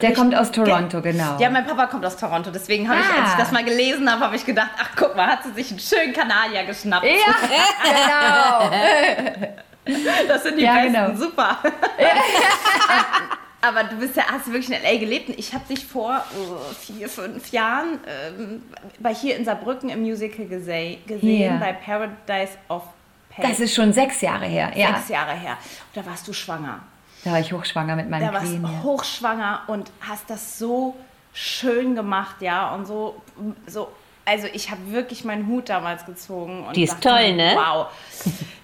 Der 0.00 0.12
kommt 0.12 0.34
aus 0.34 0.50
Toronto, 0.50 1.00
genau. 1.00 1.38
Ja, 1.38 1.50
mein 1.50 1.66
Papa 1.66 1.86
kommt 1.86 2.04
aus 2.04 2.16
Toronto. 2.16 2.50
Deswegen 2.50 2.88
habe 2.88 3.00
ah. 3.00 3.02
ich, 3.02 3.22
als 3.22 3.30
ich 3.32 3.38
das 3.38 3.52
mal 3.52 3.64
gelesen 3.64 4.10
habe, 4.10 4.24
habe 4.24 4.36
ich 4.36 4.44
gedacht, 4.44 4.70
ach 4.78 4.90
guck 4.96 5.14
mal, 5.16 5.28
hat 5.28 5.44
sie 5.44 5.52
sich 5.52 5.70
einen 5.70 5.80
schönen 5.80 6.12
Kanadier 6.12 6.64
geschnappt. 6.64 7.06
Ja, 7.06 8.70
genau. 9.84 10.00
das 10.26 10.42
sind 10.42 10.58
die 10.58 10.64
ja, 10.64 10.74
Besten, 10.74 10.92
genau. 10.92 11.14
super. 11.16 11.58
Aber 13.60 13.84
du 13.84 13.96
bist 13.96 14.16
ja, 14.16 14.22
hast 14.30 14.46
wirklich 14.46 14.68
in 14.68 14.84
L.A. 14.84 14.98
gelebt. 14.98 15.30
Ich 15.30 15.52
habe 15.52 15.64
dich 15.68 15.84
vor 15.84 16.24
oh, 16.38 16.58
vier, 16.78 17.08
fünf 17.08 17.50
Jahren 17.50 17.98
ähm, 18.06 18.62
bei 19.00 19.12
hier 19.12 19.36
in 19.36 19.44
Saarbrücken 19.44 19.88
im 19.90 20.02
Musical 20.02 20.46
gesehen, 20.46 21.02
gesehen 21.06 21.54
yeah. 21.54 21.58
bei 21.58 21.72
Paradise 21.72 22.56
of 22.68 22.84
Hey. 23.38 23.48
Das 23.48 23.60
ist 23.60 23.74
schon 23.74 23.92
sechs 23.92 24.20
Jahre 24.20 24.46
her. 24.46 24.72
Ja. 24.74 24.94
Sechs 24.94 25.08
Jahre 25.08 25.32
her. 25.32 25.52
Und 25.52 26.04
da 26.04 26.10
warst 26.10 26.26
du 26.28 26.32
schwanger. 26.32 26.80
Da 27.24 27.32
war 27.32 27.40
ich 27.40 27.52
hochschwanger 27.52 27.96
mit 27.96 28.08
meinem 28.10 28.26
Da 28.26 28.32
warst 28.32 28.52
du 28.52 28.56
ja. 28.56 28.82
hochschwanger 28.82 29.62
und 29.66 29.90
hast 30.00 30.28
das 30.28 30.58
so 30.58 30.94
schön 31.32 31.94
gemacht, 31.94 32.36
ja, 32.40 32.74
und 32.74 32.86
so, 32.86 33.20
so 33.66 33.88
also 34.24 34.46
ich 34.52 34.70
habe 34.70 34.92
wirklich 34.92 35.24
meinen 35.24 35.46
Hut 35.46 35.68
damals 35.68 36.04
gezogen. 36.04 36.66
Und 36.66 36.76
Die 36.76 36.82
ist 36.82 36.92
dachte, 36.92 37.08
toll, 37.08 37.34
ne? 37.34 37.56
Wow. 37.56 37.86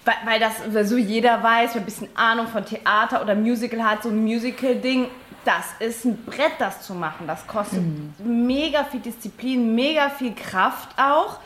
weil, 0.05 0.15
weil 0.25 0.39
das 0.39 0.87
so 0.89 0.97
jeder 0.97 1.41
weiß, 1.41 1.73
wer 1.73 1.81
ein 1.81 1.85
bisschen 1.85 2.09
Ahnung 2.15 2.47
von 2.47 2.63
Theater 2.65 3.21
oder 3.21 3.33
Musical 3.33 3.83
hat, 3.83 4.03
so 4.03 4.09
ein 4.09 4.23
Musical-Ding, 4.23 5.07
das 5.43 5.65
ist 5.79 6.05
ein 6.05 6.23
Brett, 6.23 6.53
das 6.59 6.81
zu 6.81 6.93
machen. 6.93 7.27
Das 7.27 7.47
kostet 7.47 7.81
mhm. 7.81 8.13
mega 8.45 8.83
viel 8.83 8.99
Disziplin, 8.99 9.73
mega 9.73 10.09
viel 10.09 10.33
Kraft 10.35 10.89
auch. 10.97 11.39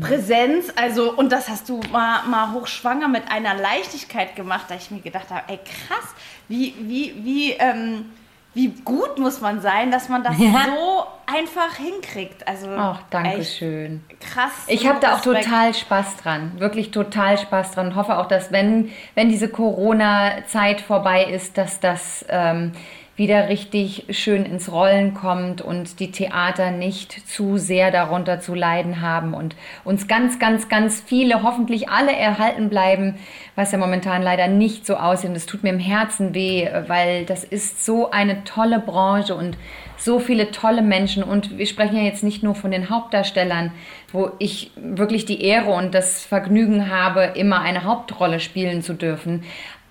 Präsenz, 0.00 0.72
also 0.76 1.12
und 1.12 1.32
das 1.32 1.48
hast 1.48 1.68
du 1.68 1.80
mal, 1.90 2.22
mal 2.24 2.52
hochschwanger 2.52 3.08
mit 3.08 3.30
einer 3.30 3.54
Leichtigkeit 3.54 4.36
gemacht, 4.36 4.66
da 4.68 4.74
ich 4.74 4.90
mir 4.90 5.00
gedacht 5.00 5.30
habe, 5.30 5.42
ey 5.48 5.58
krass, 5.58 6.14
wie, 6.48 6.74
wie, 6.80 7.14
wie, 7.24 7.52
ähm, 7.52 8.06
wie 8.54 8.68
gut 8.84 9.18
muss 9.18 9.40
man 9.40 9.60
sein, 9.60 9.90
dass 9.90 10.08
man 10.08 10.24
das 10.24 10.38
ja. 10.38 10.66
so 10.66 11.04
einfach 11.26 11.76
hinkriegt. 11.76 12.48
Also, 12.48 12.68
Ach, 12.76 13.00
danke 13.10 13.44
schön. 13.44 14.02
Krass. 14.20 14.52
Ich 14.66 14.88
habe 14.88 14.98
da 15.00 15.16
auch 15.16 15.20
total 15.20 15.74
Spaß 15.74 16.16
dran, 16.16 16.52
wirklich 16.58 16.90
total 16.90 17.38
Spaß 17.38 17.72
dran. 17.72 17.94
Hoffe 17.94 18.18
auch, 18.18 18.26
dass 18.26 18.50
wenn, 18.50 18.90
wenn 19.14 19.28
diese 19.28 19.48
Corona-Zeit 19.48 20.80
vorbei 20.80 21.24
ist, 21.24 21.58
dass 21.58 21.80
das 21.80 22.24
ähm, 22.28 22.72
wieder 23.18 23.48
richtig 23.48 24.04
schön 24.10 24.46
ins 24.46 24.70
Rollen 24.70 25.12
kommt 25.12 25.60
und 25.60 25.98
die 25.98 26.12
Theater 26.12 26.70
nicht 26.70 27.28
zu 27.28 27.58
sehr 27.58 27.90
darunter 27.90 28.38
zu 28.38 28.54
leiden 28.54 29.00
haben 29.00 29.34
und 29.34 29.56
uns 29.82 30.06
ganz, 30.06 30.38
ganz, 30.38 30.68
ganz 30.68 31.02
viele, 31.04 31.42
hoffentlich 31.42 31.88
alle 31.88 32.14
erhalten 32.14 32.68
bleiben, 32.68 33.16
was 33.56 33.72
ja 33.72 33.78
momentan 33.78 34.22
leider 34.22 34.46
nicht 34.46 34.86
so 34.86 34.94
aussieht. 34.94 35.30
Und 35.30 35.36
es 35.36 35.46
tut 35.46 35.64
mir 35.64 35.70
im 35.70 35.80
Herzen 35.80 36.32
weh, 36.32 36.68
weil 36.86 37.24
das 37.24 37.42
ist 37.42 37.84
so 37.84 38.10
eine 38.12 38.44
tolle 38.44 38.78
Branche 38.78 39.34
und 39.34 39.58
so 39.96 40.20
viele 40.20 40.52
tolle 40.52 40.82
Menschen. 40.82 41.24
Und 41.24 41.58
wir 41.58 41.66
sprechen 41.66 41.96
ja 41.96 42.04
jetzt 42.04 42.22
nicht 42.22 42.44
nur 42.44 42.54
von 42.54 42.70
den 42.70 42.88
Hauptdarstellern, 42.88 43.72
wo 44.12 44.30
ich 44.38 44.70
wirklich 44.76 45.24
die 45.26 45.42
Ehre 45.42 45.72
und 45.72 45.92
das 45.92 46.24
Vergnügen 46.24 46.88
habe, 46.88 47.32
immer 47.34 47.60
eine 47.62 47.82
Hauptrolle 47.82 48.38
spielen 48.38 48.80
zu 48.80 48.94
dürfen 48.94 49.42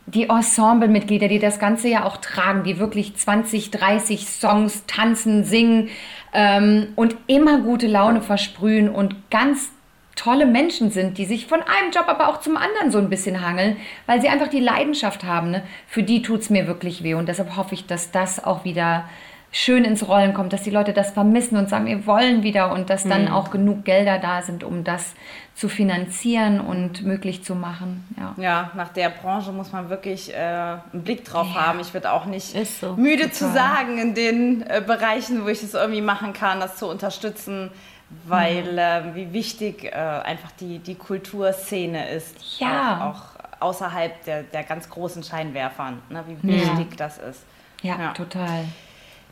die 0.07 0.29
Ensemblemitglieder, 0.29 1.27
die 1.27 1.39
das 1.39 1.59
Ganze 1.59 1.89
ja 1.89 2.05
auch 2.05 2.17
tragen, 2.17 2.63
die 2.63 2.79
wirklich 2.79 3.15
20, 3.15 3.71
30 3.71 4.25
Songs 4.27 4.85
tanzen, 4.87 5.43
singen 5.43 5.89
ähm, 6.33 6.87
und 6.95 7.15
immer 7.27 7.59
gute 7.59 7.87
Laune 7.87 8.21
versprühen 8.21 8.89
und 8.89 9.29
ganz 9.29 9.69
tolle 10.15 10.45
Menschen 10.45 10.91
sind, 10.91 11.17
die 11.17 11.25
sich 11.25 11.45
von 11.45 11.61
einem 11.61 11.91
Job 11.91 12.05
aber 12.07 12.29
auch 12.29 12.39
zum 12.39 12.57
anderen 12.57 12.89
so 12.89 12.97
ein 12.97 13.09
bisschen 13.09 13.45
hangeln, 13.45 13.77
weil 14.07 14.21
sie 14.21 14.29
einfach 14.29 14.47
die 14.47 14.61
Leidenschaft 14.61 15.25
haben. 15.25 15.51
Ne? 15.51 15.63
Für 15.87 16.03
die 16.03 16.21
tut 16.21 16.39
es 16.39 16.49
mir 16.49 16.67
wirklich 16.67 17.03
weh 17.03 17.13
und 17.13 17.27
deshalb 17.27 17.55
hoffe 17.55 17.75
ich, 17.75 17.85
dass 17.85 18.09
das 18.09 18.43
auch 18.43 18.63
wieder 18.63 19.07
schön 19.51 19.85
ins 19.85 20.07
Rollen 20.07 20.33
kommt, 20.33 20.53
dass 20.53 20.61
die 20.63 20.69
Leute 20.69 20.93
das 20.93 21.11
vermissen 21.11 21.57
und 21.57 21.69
sagen, 21.69 21.85
wir 21.85 22.05
wollen 22.05 22.43
wieder 22.43 22.71
und 22.71 22.89
dass 22.89 23.03
dann 23.03 23.25
mhm. 23.25 23.31
auch 23.31 23.49
genug 23.49 23.85
Gelder 23.85 24.19
da 24.19 24.41
sind, 24.41 24.63
um 24.63 24.83
das 24.83 25.13
zu 25.55 25.69
finanzieren 25.69 26.59
und 26.59 27.03
möglich 27.03 27.43
zu 27.43 27.55
machen. 27.55 28.05
Ja, 28.17 28.35
ja 28.37 28.71
nach 28.75 28.89
der 28.89 29.09
Branche 29.09 29.51
muss 29.51 29.71
man 29.71 29.89
wirklich 29.89 30.33
äh, 30.33 30.37
einen 30.37 31.03
Blick 31.03 31.25
drauf 31.25 31.47
ja. 31.55 31.67
haben. 31.67 31.79
Ich 31.79 31.93
würde 31.93 32.11
auch 32.11 32.25
nicht 32.25 32.55
so, 32.67 32.95
müde 32.95 33.23
total. 33.23 33.33
zu 33.33 33.53
sagen, 33.53 33.97
in 33.97 34.13
den 34.13 34.61
äh, 34.67 34.83
Bereichen, 34.85 35.43
wo 35.43 35.47
ich 35.47 35.63
es 35.63 35.73
irgendwie 35.73 36.01
machen 36.01 36.33
kann, 36.33 36.59
das 36.59 36.75
zu 36.75 36.87
unterstützen, 36.87 37.71
weil 38.25 38.77
äh, 38.77 39.15
wie 39.15 39.33
wichtig 39.33 39.85
äh, 39.85 39.91
einfach 39.91 40.51
die, 40.59 40.79
die 40.79 40.95
Kulturszene 40.95 42.09
ist. 42.09 42.59
Ja. 42.59 43.09
Auch, 43.09 43.15
auch 43.15 43.37
außerhalb 43.59 44.23
der, 44.25 44.43
der 44.43 44.63
ganz 44.63 44.89
großen 44.89 45.23
Scheinwerfern, 45.23 46.01
ne, 46.09 46.23
wie 46.27 46.47
wichtig 46.47 46.95
das 46.97 47.17
ist. 47.17 47.43
ja. 47.81 47.99
ja. 47.99 48.11
total. 48.11 48.65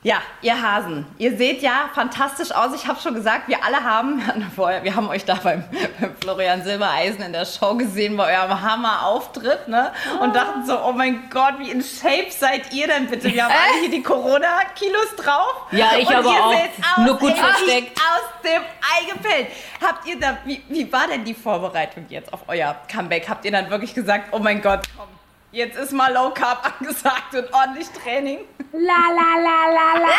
Ja, 0.06 0.22
ihr 0.44 0.62
Hasen, 0.62 1.04
ihr 1.18 1.36
seht 1.36 1.64
ja 1.64 1.90
fantastisch 1.96 2.52
aus. 2.52 2.76
Ich 2.76 2.86
habe 2.86 3.02
schon 3.02 3.16
gesagt, 3.16 3.48
wir 3.48 3.66
alle 3.66 3.84
haben, 3.84 4.22
wir 4.56 4.96
haben 4.96 5.10
euch 5.10 5.26
da 5.26 5.34
beim, 5.34 5.64
beim, 6.00 6.16
Florian 6.22 6.64
Silbereisen 6.64 7.24
in 7.24 7.34
der 7.34 7.46
Show 7.46 7.74
gesehen 7.74 8.16
bei 8.16 8.38
eurem 8.40 8.62
Hammer-Auftritt 8.62 9.68
ne? 9.68 9.92
und 10.22 10.30
oh. 10.30 10.34
dachten 10.34 10.64
so, 10.64 10.80
oh 10.80 10.92
mein 10.92 11.28
Gott, 11.32 11.56
wie 11.58 11.72
in 11.72 11.82
Shape 11.82 12.28
seid 12.30 12.72
ihr 12.72 12.86
denn 12.86 13.08
bitte? 13.08 13.34
Wir 13.34 13.46
haben 13.46 13.52
alle 13.52 13.80
hier 13.80 13.90
die 13.90 14.04
Corona-Kilos 14.04 15.16
drauf. 15.16 15.64
Ja, 15.72 15.94
ich 15.98 16.08
aber 16.08 16.30
auch. 16.30 16.54
Aus, 16.54 17.04
Nur 17.04 17.18
gut 17.18 17.36
versteckt. 17.36 18.00
aus 18.00 18.44
dem 18.44 18.62
Ei 18.62 19.12
gepellt. 19.12 19.48
Habt 19.84 20.06
ihr 20.06 20.20
da, 20.20 20.38
wie, 20.46 20.62
wie 20.70 20.94
war 20.94 21.08
denn 21.08 21.26
die 21.26 21.34
Vorbereitung 21.34 22.06
jetzt 22.10 22.32
auf 22.32 22.42
euer 22.48 22.76
Comeback? 22.94 23.28
Habt 23.28 23.44
ihr 23.44 23.52
dann 23.52 23.72
wirklich 23.72 23.96
gesagt, 23.96 24.28
oh 24.34 24.38
mein 24.38 24.62
Gott, 24.62 24.82
komm, 24.96 25.08
Jetzt 25.56 25.78
ist 25.78 25.94
mal 25.94 26.12
Low 26.14 26.32
Carb 26.32 26.70
angesagt 26.82 27.34
und 27.34 27.46
ordentlich 27.54 27.88
Training. 28.04 28.40
La 28.74 28.80
la 28.82 29.42
la 29.42 29.74
la 29.74 30.02
la. 30.02 30.10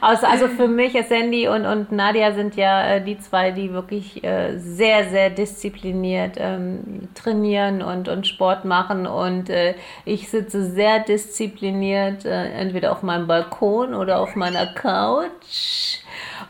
also, 0.00 0.26
also 0.26 0.48
für 0.48 0.68
mich, 0.68 0.96
Sandy 1.06 1.46
und, 1.46 1.66
und 1.66 1.92
Nadia 1.92 2.32
sind 2.32 2.56
ja 2.56 2.94
äh, 2.94 3.04
die 3.04 3.18
zwei, 3.18 3.50
die 3.50 3.74
wirklich 3.74 4.24
äh, 4.24 4.56
sehr, 4.56 5.10
sehr 5.10 5.28
diszipliniert 5.28 6.36
ähm, 6.38 7.08
trainieren 7.14 7.82
und, 7.82 8.08
und 8.08 8.26
Sport 8.26 8.64
machen. 8.64 9.06
Und 9.06 9.50
äh, 9.50 9.74
ich 10.06 10.30
sitze 10.30 10.64
sehr 10.64 11.00
diszipliniert 11.00 12.24
äh, 12.24 12.52
entweder 12.52 12.90
auf 12.90 13.02
meinem 13.02 13.26
Balkon 13.26 13.92
oder 13.92 14.18
auf 14.18 14.34
meiner 14.34 14.66
Couch. 14.66 15.98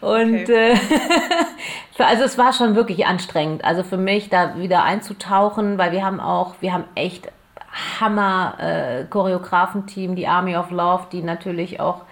Und 0.01 0.43
okay. 0.43 0.75
für, 1.97 2.07
also 2.07 2.25
es 2.25 2.37
war 2.37 2.53
schon 2.53 2.77
wirklich 2.77 3.07
anstrengend. 3.07 3.65
Also 3.65 3.83
für 3.83 3.97
mich 3.97 4.29
da 4.29 4.59
wieder 4.59 4.83
einzutauchen, 4.85 5.79
weil 5.79 5.93
wir 5.93 6.05
haben 6.05 6.21
auch, 6.21 6.57
wir 6.61 6.73
haben 6.73 6.85
echt 6.95 7.29
Hammer 8.01 8.55
äh, 8.59 9.05
Choreografenteam, 9.05 10.15
die 10.15 10.27
Army 10.27 10.57
of 10.57 10.71
Love, 10.71 11.07
die 11.11 11.23
natürlich 11.23 11.81
auch 11.81 12.03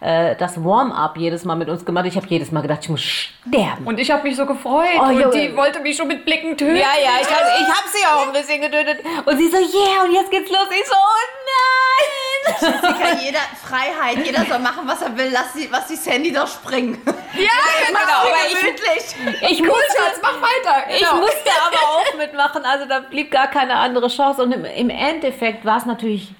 äh, 0.00 0.36
das 0.36 0.62
Warm-up 0.64 1.16
jedes 1.16 1.44
Mal 1.44 1.56
mit 1.56 1.68
uns 1.68 1.84
gemacht. 1.84 2.06
Ich 2.06 2.16
habe 2.16 2.26
jedes 2.28 2.52
Mal 2.52 2.60
gedacht, 2.60 2.80
ich 2.82 2.88
muss 2.88 3.02
sterben. 3.02 3.84
Und 3.84 3.98
ich 3.98 4.10
habe 4.10 4.22
mich 4.22 4.36
so 4.36 4.46
gefreut 4.46 4.98
oh, 4.98 5.04
und 5.04 5.20
jo, 5.20 5.30
die 5.30 5.56
wollte 5.56 5.80
mich 5.80 5.96
schon 5.96 6.08
mit 6.08 6.24
Blicken 6.24 6.56
töten. 6.56 6.76
Ja, 6.76 6.92
ja, 7.02 7.20
ich 7.20 7.30
habe 7.30 7.46
ich 7.60 7.68
hab 7.68 7.86
sie 7.86 8.06
auch 8.06 8.26
ein 8.26 8.32
bisschen 8.32 8.60
getötet. 8.60 8.98
Und 9.26 9.36
sie 9.38 9.48
so, 9.48 9.56
yeah, 9.56 10.04
und 10.04 10.12
jetzt 10.12 10.30
geht's 10.30 10.50
los. 10.50 10.66
Ich 10.70 10.86
so, 10.86 10.94
oh 10.94 11.22
nein! 11.46 12.31
Jessica, 12.44 13.14
jeder 13.20 13.40
Freiheit, 13.62 14.24
jeder 14.26 14.44
soll 14.44 14.58
machen, 14.58 14.86
was 14.86 15.02
er 15.02 15.16
will. 15.16 15.30
Lass 15.32 15.52
sie, 15.52 15.70
was 15.70 15.86
die 15.86 15.96
Sandy 15.96 16.32
doch 16.32 16.48
springen. 16.48 17.00
Ja, 17.04 17.12
genau. 17.86 18.00
Aber 18.00 18.36
ich, 18.46 19.50
ich, 19.50 19.62
musste, 19.62 19.96
Schatz, 19.96 20.20
mach 20.22 20.40
weiter. 20.40 20.86
Genau. 20.86 20.96
Ich 20.96 21.12
musste 21.20 21.50
aber 21.66 21.78
auch 21.78 22.14
mitmachen. 22.16 22.64
Also 22.64 22.86
da 22.86 23.00
blieb 23.00 23.30
gar 23.30 23.48
keine 23.48 23.76
andere 23.76 24.08
Chance. 24.08 24.42
Und 24.42 24.52
im, 24.52 24.64
im 24.64 24.90
Endeffekt 24.90 25.64
war 25.64 25.78
es 25.78 25.86
natürlich 25.86 26.34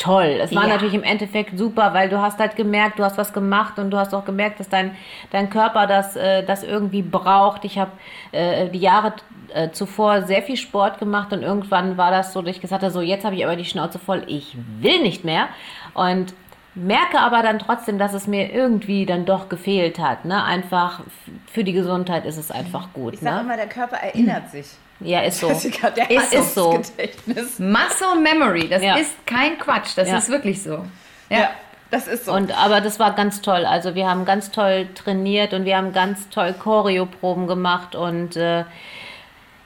toll. 0.00 0.38
Es 0.40 0.54
war 0.54 0.66
ja. 0.66 0.70
natürlich 0.70 0.94
im 0.94 1.04
Endeffekt 1.04 1.56
super, 1.56 1.94
weil 1.94 2.08
du 2.08 2.20
hast 2.20 2.40
halt 2.40 2.56
gemerkt, 2.56 2.98
du 2.98 3.04
hast 3.04 3.18
was 3.18 3.32
gemacht 3.32 3.78
und 3.78 3.90
du 3.90 3.98
hast 3.98 4.14
auch 4.14 4.24
gemerkt, 4.24 4.58
dass 4.58 4.68
dein, 4.68 4.96
dein 5.30 5.50
Körper 5.50 5.86
das, 5.86 6.16
äh, 6.16 6.42
das 6.42 6.64
irgendwie 6.64 7.02
braucht. 7.02 7.64
Ich 7.64 7.78
habe 7.78 7.92
äh, 8.32 8.68
die 8.68 8.78
Jahre 8.78 9.12
äh, 9.54 9.70
zuvor 9.70 10.22
sehr 10.22 10.42
viel 10.42 10.56
Sport 10.56 10.98
gemacht 10.98 11.32
und 11.32 11.42
irgendwann 11.42 11.96
war 11.96 12.10
das 12.10 12.32
so, 12.32 12.42
dass 12.42 12.56
ich 12.56 12.60
gesagt 12.60 12.82
habe, 12.82 12.92
so 12.92 13.00
jetzt 13.00 13.24
habe 13.24 13.36
ich 13.36 13.44
aber 13.44 13.56
die 13.56 13.64
Schnauze 13.64 13.98
voll, 13.98 14.24
ich 14.26 14.56
will 14.80 15.02
nicht 15.02 15.24
mehr. 15.24 15.48
Und 15.94 16.34
merke 16.74 17.18
aber 17.18 17.42
dann 17.42 17.58
trotzdem, 17.58 17.98
dass 17.98 18.14
es 18.14 18.26
mir 18.26 18.52
irgendwie 18.52 19.04
dann 19.04 19.26
doch 19.26 19.48
gefehlt 19.48 19.98
hat. 19.98 20.24
Ne? 20.24 20.42
Einfach 20.42 21.00
für 21.46 21.64
die 21.64 21.72
Gesundheit 21.72 22.24
ist 22.24 22.38
es 22.38 22.50
einfach 22.50 22.92
gut. 22.92 23.14
Ich 23.14 23.20
sage 23.20 23.36
ne? 23.36 23.42
immer, 23.42 23.56
der 23.56 23.68
Körper 23.68 23.96
erinnert 23.96 24.50
sich. 24.50 24.66
Ja, 25.00 25.20
ist 25.20 25.40
so. 25.40 25.48
Jessica, 25.48 25.90
der 25.90 26.10
ist, 26.10 26.32
ist 26.32 26.54
so. 26.54 26.70
Gedächtnis. 26.70 27.58
Muscle 27.58 28.20
Memory, 28.20 28.68
das 28.68 28.82
ja. 28.82 28.96
ist 28.96 29.26
kein 29.26 29.58
Quatsch, 29.58 29.96
das 29.96 30.08
ja. 30.08 30.18
ist 30.18 30.28
wirklich 30.28 30.62
so. 30.62 30.84
Ja. 31.28 31.38
ja. 31.38 31.50
Das 31.90 32.06
ist 32.06 32.26
so. 32.26 32.32
Und, 32.32 32.56
aber 32.56 32.80
das 32.80 33.00
war 33.00 33.12
ganz 33.14 33.40
toll. 33.40 33.64
Also 33.66 33.94
wir 33.96 34.08
haben 34.08 34.24
ganz 34.24 34.52
toll 34.52 34.86
trainiert 34.94 35.52
und 35.52 35.64
wir 35.64 35.76
haben 35.76 35.92
ganz 35.92 36.28
toll 36.28 36.52
Choreoproben 36.52 37.48
gemacht 37.48 37.96
und 37.96 38.36
äh, 38.36 38.64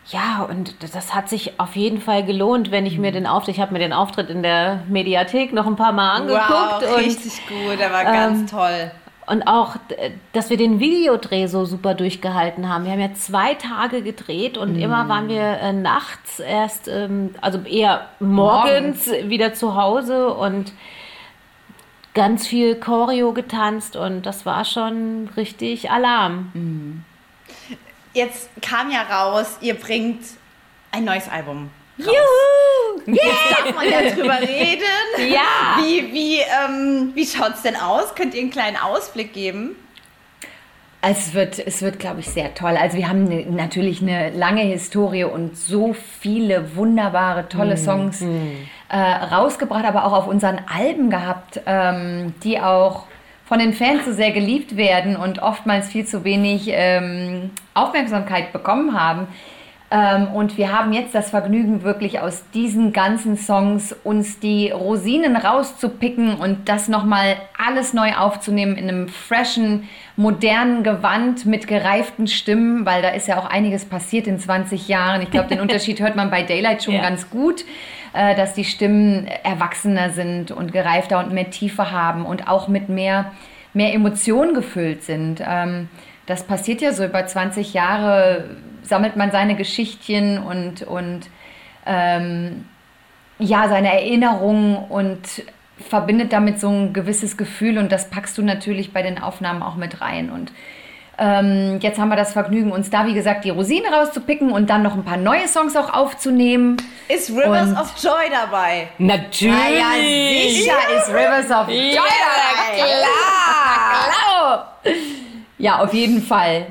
ja, 0.08 0.46
und 0.48 0.82
das 0.82 1.14
hat 1.14 1.30
sich 1.30 1.58
auf 1.58 1.76
jeden 1.76 2.00
Fall 2.00 2.24
gelohnt, 2.24 2.70
wenn 2.70 2.84
ich 2.84 2.98
mir 2.98 3.10
mhm. 3.10 3.14
den 3.14 3.26
Auftritt, 3.26 3.56
ich 3.56 3.60
habe 3.60 3.72
mir 3.72 3.78
den 3.78 3.92
Auftritt 3.92 4.28
in 4.28 4.42
der 4.42 4.82
Mediathek 4.88 5.52
noch 5.52 5.66
ein 5.66 5.76
paar 5.76 5.92
Mal 5.92 6.16
angeguckt. 6.16 6.82
Wow, 6.82 6.98
richtig 6.98 7.40
und, 7.50 7.68
gut, 7.68 7.78
der 7.78 7.90
war 7.90 8.02
ähm, 8.02 8.12
ganz 8.12 8.50
toll. 8.50 8.90
Und 9.26 9.42
auch, 9.44 9.76
dass 10.32 10.50
wir 10.50 10.56
den 10.56 10.80
Videodreh 10.80 11.46
so 11.46 11.64
super 11.64 11.94
durchgehalten 11.94 12.68
haben. 12.68 12.84
Wir 12.84 12.92
haben 12.92 13.00
ja 13.00 13.14
zwei 13.14 13.54
Tage 13.54 14.02
gedreht 14.02 14.58
und 14.58 14.76
mm. 14.76 14.80
immer 14.80 15.08
waren 15.08 15.28
wir 15.28 15.40
äh, 15.40 15.72
nachts 15.72 16.40
erst, 16.40 16.88
ähm, 16.88 17.34
also 17.40 17.58
eher 17.60 18.08
morgens, 18.20 19.06
morgens 19.06 19.30
wieder 19.30 19.54
zu 19.54 19.76
Hause 19.76 20.28
und 20.34 20.72
ganz 22.12 22.46
viel 22.46 22.76
Choreo 22.76 23.32
getanzt 23.32 23.96
und 23.96 24.22
das 24.26 24.44
war 24.46 24.64
schon 24.64 25.30
richtig 25.36 25.90
Alarm. 25.90 26.50
Mm. 26.52 27.04
Jetzt 28.12 28.50
kam 28.62 28.90
ja 28.90 29.02
raus, 29.02 29.58
ihr 29.60 29.74
bringt 29.74 30.22
ein 30.92 31.04
neues 31.04 31.28
Album 31.28 31.70
Raus. 31.98 32.06
Juhu! 32.06 33.14
Yeah! 33.14 33.14
Jetzt 33.14 33.58
darf 33.58 33.74
man 33.74 33.90
ja 33.90 34.10
drüber 34.10 34.40
reden. 34.40 34.82
Ja. 35.32 35.78
Wie, 35.78 36.12
wie, 36.12 36.38
ähm, 36.38 37.12
wie 37.14 37.24
schaut 37.24 37.54
es 37.54 37.62
denn 37.62 37.76
aus? 37.76 38.14
Könnt 38.16 38.34
ihr 38.34 38.40
einen 38.40 38.50
kleinen 38.50 38.76
Ausblick 38.76 39.32
geben? 39.32 39.76
Also 41.00 41.20
es 41.20 41.34
wird, 41.34 41.58
es 41.66 41.82
wird, 41.82 41.98
glaube 41.98 42.20
ich, 42.20 42.30
sehr 42.30 42.54
toll. 42.54 42.76
Also 42.76 42.96
wir 42.96 43.08
haben 43.08 43.24
ne, 43.24 43.46
natürlich 43.48 44.02
eine 44.02 44.30
lange 44.30 44.62
Historie 44.62 45.24
und 45.24 45.56
so 45.56 45.92
viele 45.92 46.76
wunderbare, 46.76 47.48
tolle 47.48 47.74
mm. 47.74 47.78
Songs 47.78 48.20
mm. 48.22 48.50
Äh, 48.88 48.96
rausgebracht, 48.96 49.84
aber 49.84 50.04
auch 50.04 50.12
auf 50.12 50.26
unseren 50.26 50.60
Alben 50.66 51.10
gehabt, 51.10 51.60
ähm, 51.66 52.34
die 52.42 52.58
auch 52.60 53.04
von 53.44 53.58
den 53.58 53.72
Fans 53.72 54.04
so 54.04 54.12
sehr 54.12 54.32
geliebt 54.32 54.76
werden 54.76 55.16
und 55.16 55.40
oftmals 55.40 55.88
viel 55.88 56.06
zu 56.06 56.24
wenig 56.24 56.68
ähm, 56.68 57.50
Aufmerksamkeit 57.74 58.52
bekommen 58.52 58.98
haben. 58.98 59.28
Ähm, 59.94 60.26
und 60.34 60.58
wir 60.58 60.76
haben 60.76 60.92
jetzt 60.92 61.14
das 61.14 61.30
Vergnügen, 61.30 61.84
wirklich 61.84 62.18
aus 62.18 62.42
diesen 62.52 62.92
ganzen 62.92 63.36
Songs 63.36 63.94
uns 64.02 64.40
die 64.40 64.70
Rosinen 64.70 65.36
rauszupicken 65.36 66.34
und 66.34 66.68
das 66.68 66.88
nochmal 66.88 67.36
alles 67.56 67.94
neu 67.94 68.12
aufzunehmen 68.14 68.76
in 68.76 68.88
einem 68.88 69.08
freshen, 69.08 69.88
modernen 70.16 70.82
Gewand 70.82 71.46
mit 71.46 71.68
gereiften 71.68 72.26
Stimmen, 72.26 72.84
weil 72.84 73.02
da 73.02 73.10
ist 73.10 73.28
ja 73.28 73.38
auch 73.38 73.48
einiges 73.48 73.84
passiert 73.84 74.26
in 74.26 74.40
20 74.40 74.88
Jahren. 74.88 75.22
Ich 75.22 75.30
glaube, 75.30 75.48
den 75.48 75.60
Unterschied 75.60 76.00
hört 76.00 76.16
man 76.16 76.28
bei 76.28 76.42
Daylight 76.42 76.82
schon 76.82 76.94
ja. 76.94 77.02
ganz 77.02 77.30
gut, 77.30 77.64
äh, 78.14 78.34
dass 78.34 78.54
die 78.54 78.64
Stimmen 78.64 79.28
erwachsener 79.44 80.10
sind 80.10 80.50
und 80.50 80.72
gereifter 80.72 81.20
und 81.20 81.32
mehr 81.32 81.50
Tiefe 81.50 81.92
haben 81.92 82.26
und 82.26 82.48
auch 82.48 82.66
mit 82.66 82.88
mehr, 82.88 83.30
mehr 83.74 83.94
Emotionen 83.94 84.54
gefüllt 84.54 85.04
sind. 85.04 85.40
Ähm, 85.46 85.88
das 86.26 86.42
passiert 86.42 86.80
ja 86.80 86.92
so 86.92 87.04
über 87.04 87.24
20 87.24 87.74
Jahre 87.74 88.56
sammelt 88.84 89.16
man 89.16 89.30
seine 89.30 89.56
Geschichtchen 89.56 90.38
und, 90.38 90.82
und 90.82 91.22
ähm, 91.86 92.64
ja, 93.38 93.68
seine 93.68 93.92
Erinnerungen 93.92 94.76
und 94.76 95.20
verbindet 95.88 96.32
damit 96.32 96.60
so 96.60 96.68
ein 96.68 96.92
gewisses 96.92 97.36
Gefühl 97.36 97.78
und 97.78 97.90
das 97.90 98.10
packst 98.10 98.38
du 98.38 98.42
natürlich 98.42 98.92
bei 98.92 99.02
den 99.02 99.18
Aufnahmen 99.20 99.62
auch 99.62 99.74
mit 99.74 100.00
rein. 100.00 100.30
Und 100.30 100.52
ähm, 101.18 101.78
jetzt 101.80 101.98
haben 101.98 102.08
wir 102.08 102.16
das 102.16 102.32
Vergnügen, 102.32 102.72
uns 102.72 102.90
da, 102.90 103.06
wie 103.06 103.14
gesagt, 103.14 103.44
die 103.44 103.50
Rosinen 103.50 103.92
rauszupicken 103.92 104.50
und 104.50 104.70
dann 104.70 104.82
noch 104.82 104.94
ein 104.94 105.04
paar 105.04 105.16
neue 105.16 105.48
Songs 105.48 105.76
auch 105.76 105.92
aufzunehmen. 105.92 106.76
Ist 107.08 107.30
Rivers 107.30 107.70
und 107.70 107.76
of 107.76 107.94
Joy 108.02 108.30
dabei? 108.30 108.88
Natürlich. 108.98 109.54
Na 109.54 109.70
ja, 109.70 110.48
sicher 110.48 110.72
ja. 110.72 110.98
ist 110.98 111.08
Rivers 111.08 111.50
of 111.50 111.68
Joy 111.68 111.94
ja, 111.94 112.02
dabei. 112.02 112.76
Klar. 112.76 114.04
klar. 114.04 114.78
Ja, 115.58 115.78
auf 115.80 115.94
jeden 115.94 116.22
Fall. 116.22 116.66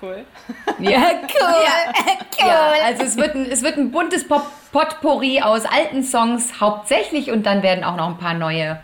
Cool. 0.00 0.24
Ja, 0.78 1.00
cool. 1.22 1.54
Ja, 1.64 1.92
cool. 2.40 2.48
Ja, 2.48 2.72
also 2.84 3.02
es 3.02 3.16
wird, 3.16 3.34
ein, 3.34 3.46
es 3.50 3.62
wird 3.62 3.76
ein 3.76 3.90
buntes 3.90 4.26
Pop 4.26 4.46
Potpourri 4.70 5.40
aus 5.40 5.64
alten 5.64 6.04
Songs 6.04 6.60
hauptsächlich 6.60 7.30
und 7.30 7.46
dann 7.46 7.62
werden 7.62 7.84
auch 7.84 7.96
noch 7.96 8.08
ein 8.08 8.18
paar 8.18 8.34
neue 8.34 8.78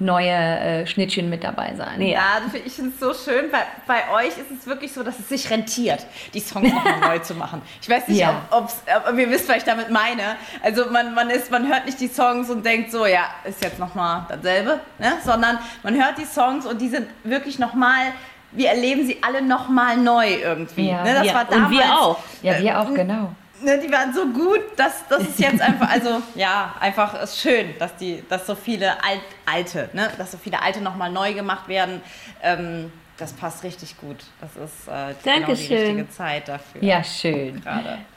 neue 0.00 0.30
äh, 0.30 0.86
Schnittchen 0.86 1.28
mit 1.28 1.42
dabei 1.42 1.74
sein. 1.74 2.00
Ja, 2.00 2.40
ich 2.64 2.72
finde 2.72 2.92
es 2.94 3.00
so 3.00 3.12
schön. 3.12 3.50
Bei, 3.50 3.64
bei 3.86 4.08
euch 4.14 4.28
ist 4.38 4.50
es 4.56 4.66
wirklich 4.66 4.92
so, 4.92 5.02
dass 5.02 5.18
es 5.18 5.28
sich 5.28 5.50
rentiert, 5.50 6.06
die 6.34 6.40
Songs 6.40 6.72
nochmal 6.72 7.00
neu 7.00 7.18
zu 7.18 7.34
machen. 7.34 7.62
Ich 7.82 7.88
weiß 7.88 8.06
nicht, 8.06 8.20
ja. 8.20 8.42
ob, 8.50 8.70
ob 9.08 9.18
ihr 9.18 9.28
wisst, 9.28 9.48
was 9.48 9.56
ich 9.56 9.64
damit 9.64 9.90
meine. 9.90 10.36
Also 10.62 10.88
man, 10.90 11.14
man, 11.14 11.30
ist, 11.30 11.50
man 11.50 11.66
hört 11.66 11.86
nicht 11.86 11.98
die 12.00 12.08
Songs 12.08 12.48
und 12.48 12.64
denkt 12.64 12.92
so, 12.92 13.06
ja, 13.06 13.24
ist 13.44 13.62
jetzt 13.62 13.80
nochmal 13.80 14.26
dasselbe, 14.28 14.80
ne? 14.98 15.14
sondern 15.24 15.58
man 15.82 15.96
hört 15.96 16.16
die 16.16 16.26
Songs 16.26 16.64
und 16.64 16.80
die 16.80 16.88
sind 16.88 17.08
wirklich 17.24 17.58
nochmal 17.58 18.12
wir 18.52 18.68
erleben 18.70 19.06
sie 19.06 19.18
alle 19.22 19.42
nochmal 19.42 19.96
neu 19.96 20.28
irgendwie. 20.28 20.88
Ja, 20.88 21.02
ne, 21.02 21.14
das 21.14 21.26
ja. 21.26 21.34
war 21.34 21.44
damals, 21.44 21.66
Und 21.66 21.78
wir 21.78 21.84
auch. 21.84 22.18
Ja, 22.42 22.58
wir 22.60 22.80
auch, 22.80 22.94
genau. 22.94 23.32
Ne, 23.60 23.78
die 23.78 23.90
waren 23.90 24.14
so 24.14 24.26
gut, 24.28 24.60
dass 24.76 25.06
das 25.08 25.22
ist 25.22 25.40
jetzt 25.40 25.60
einfach, 25.60 25.90
also 25.90 26.22
ja, 26.34 26.74
einfach 26.80 27.20
ist 27.20 27.40
schön, 27.40 27.74
dass 27.78 27.96
die, 27.96 28.22
dass 28.28 28.46
so 28.46 28.54
viele 28.54 29.02
Alt, 29.02 29.20
alte, 29.46 29.90
ne, 29.92 30.10
dass 30.16 30.32
so 30.32 30.38
viele 30.38 30.62
alte 30.62 30.80
nochmal 30.80 31.10
neu 31.10 31.34
gemacht 31.34 31.68
werden. 31.68 32.00
Ähm, 32.42 32.92
das 33.16 33.32
passt 33.32 33.64
richtig 33.64 33.98
gut. 33.98 34.18
Das 34.40 34.50
ist 34.56 34.86
äh, 34.86 35.14
genau 35.24 35.46
die 35.46 35.52
richtige 35.52 36.08
Zeit 36.08 36.48
dafür. 36.48 36.82
Ja, 36.82 37.02
schön. 37.02 37.60
Gerade. 37.60 37.98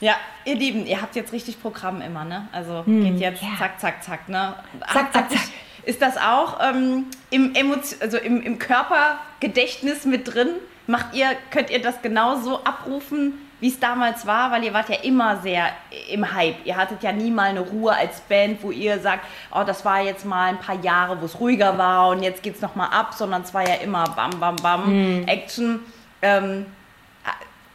Ja, 0.00 0.16
ihr 0.44 0.56
Lieben, 0.56 0.84
ihr 0.84 1.00
habt 1.00 1.14
jetzt 1.14 1.32
richtig 1.32 1.62
Programm 1.62 2.02
immer, 2.02 2.24
ne? 2.24 2.48
Also 2.50 2.84
hm, 2.84 3.04
geht 3.04 3.20
jetzt 3.20 3.40
ja. 3.40 3.50
zack, 3.56 3.78
zack, 3.80 4.02
zack, 4.02 4.28
ne? 4.28 4.56
Zack, 4.92 5.12
zack, 5.12 5.30
zack. 5.30 5.42
Ist 5.84 6.00
das 6.00 6.16
auch 6.16 6.58
ähm, 6.60 7.06
im, 7.30 7.54
Emotion, 7.54 8.00
also 8.00 8.18
im, 8.18 8.42
im 8.42 8.58
Körpergedächtnis 8.58 10.04
mit 10.04 10.32
drin? 10.32 10.48
Macht 10.86 11.14
ihr, 11.14 11.26
könnt 11.50 11.70
ihr 11.70 11.80
das 11.80 12.02
genauso 12.02 12.62
abrufen, 12.64 13.34
wie 13.60 13.68
es 13.68 13.78
damals 13.78 14.26
war? 14.26 14.50
Weil 14.50 14.64
ihr 14.64 14.74
wart 14.74 14.88
ja 14.88 14.96
immer 15.02 15.40
sehr 15.40 15.70
im 16.10 16.34
Hype. 16.34 16.64
Ihr 16.64 16.76
hattet 16.76 17.02
ja 17.02 17.12
nie 17.12 17.30
mal 17.30 17.50
eine 17.50 17.60
Ruhe 17.60 17.94
als 17.94 18.20
Band, 18.20 18.62
wo 18.62 18.70
ihr 18.70 18.98
sagt, 18.98 19.24
oh, 19.52 19.62
das 19.64 19.84
war 19.84 20.00
jetzt 20.02 20.24
mal 20.24 20.50
ein 20.50 20.58
paar 20.58 20.80
Jahre, 20.82 21.20
wo 21.20 21.26
es 21.26 21.38
ruhiger 21.38 21.78
war 21.78 22.08
und 22.10 22.22
jetzt 22.22 22.42
geht 22.42 22.56
es 22.56 22.60
nochmal 22.60 22.88
ab, 22.90 23.14
sondern 23.14 23.42
es 23.42 23.54
war 23.54 23.66
ja 23.66 23.74
immer 23.76 24.04
bam, 24.04 24.38
bam, 24.38 24.56
bam, 24.56 24.86
hm. 24.86 25.28
Action. 25.28 25.80
Ähm, 26.20 26.66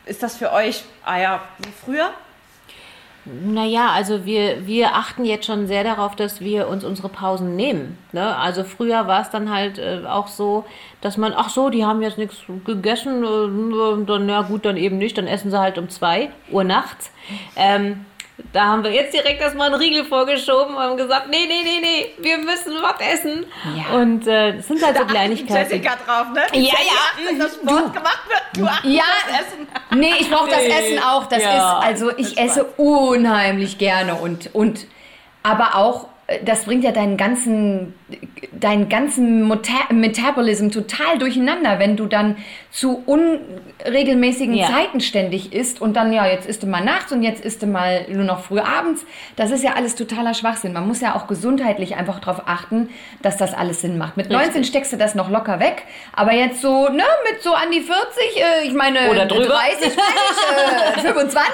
ist 0.05 0.23
das 0.23 0.37
für 0.37 0.53
euch, 0.53 0.83
ah 1.03 1.17
ja, 1.17 1.41
wie 1.57 1.71
früher? 1.71 2.11
Naja, 3.43 3.89
also 3.91 4.25
wir, 4.25 4.67
wir 4.67 4.95
achten 4.95 5.25
jetzt 5.25 5.45
schon 5.45 5.67
sehr 5.67 5.83
darauf, 5.83 6.15
dass 6.15 6.39
wir 6.39 6.69
uns 6.69 6.85
unsere 6.85 7.09
Pausen 7.09 7.57
nehmen. 7.57 7.97
Ne? 8.13 8.35
Also 8.37 8.63
früher 8.63 9.05
war 9.07 9.21
es 9.21 9.29
dann 9.29 9.51
halt 9.53 9.79
äh, 9.79 10.03
auch 10.07 10.27
so, 10.27 10.63
dass 11.01 11.17
man, 11.17 11.33
ach 11.35 11.49
so, 11.49 11.69
die 11.69 11.83
haben 11.83 12.01
jetzt 12.01 12.17
nichts 12.17 12.37
gegessen, 12.65 13.23
äh, 13.23 14.05
dann, 14.05 14.25
na 14.27 14.43
gut, 14.43 14.65
dann 14.65 14.77
eben 14.77 14.97
nicht, 14.97 15.17
dann 15.17 15.27
essen 15.27 15.51
sie 15.51 15.59
halt 15.59 15.77
um 15.77 15.89
2 15.89 16.29
Uhr 16.51 16.63
nachts. 16.63 17.11
Ähm, 17.57 18.05
da 18.53 18.65
haben 18.65 18.83
wir 18.83 18.91
jetzt 18.91 19.13
direkt 19.13 19.41
erstmal 19.41 19.67
einen 19.67 19.81
Riegel 19.81 20.05
vorgeschoben 20.05 20.75
und 20.75 20.81
haben 20.81 20.97
gesagt, 20.97 21.27
nee, 21.29 21.45
nee, 21.47 21.63
nee, 21.63 21.79
nee, 21.81 22.13
wir 22.19 22.37
müssen 22.37 22.73
was 22.81 22.95
essen. 22.99 23.45
Ja. 23.75 23.97
Und 23.97 24.27
äh, 24.27 24.57
das 24.57 24.67
sind 24.67 24.85
halt 24.85 24.97
so 24.97 25.05
Kleinigkeiten. 25.05 25.71
Jessica 25.71 25.95
drauf, 26.05 26.27
ne? 26.33 26.41
Ja, 26.53 26.73
ja. 26.73 27.37
Dass 27.37 27.47
das 27.47 27.55
Sport 27.55 27.87
du. 27.87 27.91
gemacht 27.91 28.21
wird. 28.27 28.57
Du 28.83 28.89
ja, 28.89 29.03
das 29.27 29.41
Essen. 29.41 29.67
nee, 29.99 30.13
ich 30.19 30.29
brauche 30.29 30.49
das 30.49 30.63
Essen 30.63 30.99
auch. 31.03 31.25
Das 31.25 31.41
ja, 31.41 31.79
ist, 31.79 31.85
also 31.87 32.17
ich 32.17 32.37
esse 32.37 32.63
unheimlich 32.63 33.77
gerne 33.77 34.15
und, 34.15 34.53
und 34.53 34.85
aber 35.43 35.75
auch 35.75 36.07
das 36.43 36.65
bringt 36.65 36.83
ja 36.83 36.91
deinen 36.91 37.15
ganzen, 37.15 37.93
deinen 38.51 38.89
ganzen 38.89 39.47
Metabolism 39.47 40.69
total 40.69 41.17
durcheinander, 41.17 41.79
wenn 41.79 41.95
du 41.95 42.05
dann 42.05 42.35
zu 42.69 43.01
unregelmäßigen 43.05 44.55
ja. 44.55 44.67
Zeiten 44.67 44.99
ständig 44.99 45.53
isst 45.53 45.79
und 45.81 45.95
dann, 45.95 46.11
ja, 46.11 46.27
jetzt 46.27 46.45
isst 46.47 46.63
du 46.63 46.67
mal 46.67 46.83
nachts 46.83 47.13
und 47.13 47.23
jetzt 47.23 47.43
isst 47.43 47.61
du 47.61 47.67
mal 47.67 48.05
nur 48.09 48.25
noch 48.25 48.41
früh 48.41 48.59
abends. 48.59 49.05
Das 49.37 49.51
ist 49.51 49.63
ja 49.63 49.75
alles 49.75 49.95
totaler 49.95 50.33
Schwachsinn. 50.33 50.73
Man 50.73 50.85
muss 50.87 50.99
ja 50.99 51.15
auch 51.15 51.27
gesundheitlich 51.27 51.95
einfach 51.95 52.19
darauf 52.19 52.41
achten, 52.47 52.89
dass 53.21 53.37
das 53.37 53.53
alles 53.53 53.81
Sinn 53.81 53.97
macht. 53.97 54.17
Mit 54.17 54.29
19 54.29 54.47
Richtig. 54.47 54.67
steckst 54.67 54.91
du 54.91 54.97
das 54.97 55.15
noch 55.15 55.29
locker 55.29 55.61
weg, 55.61 55.83
aber 56.13 56.33
jetzt 56.33 56.61
so, 56.61 56.89
ne, 56.89 57.03
mit 57.31 57.41
so 57.41 57.53
an 57.53 57.71
die 57.71 57.79
40, 57.79 57.95
äh, 58.35 58.67
ich 58.67 58.73
meine, 58.73 59.09
Oder 59.09 59.25
drüber. 59.25 59.45
30, 59.45 59.95
meine 59.95 60.19
ich, 60.31 60.97
äh, 60.97 61.07
25, 61.07 61.53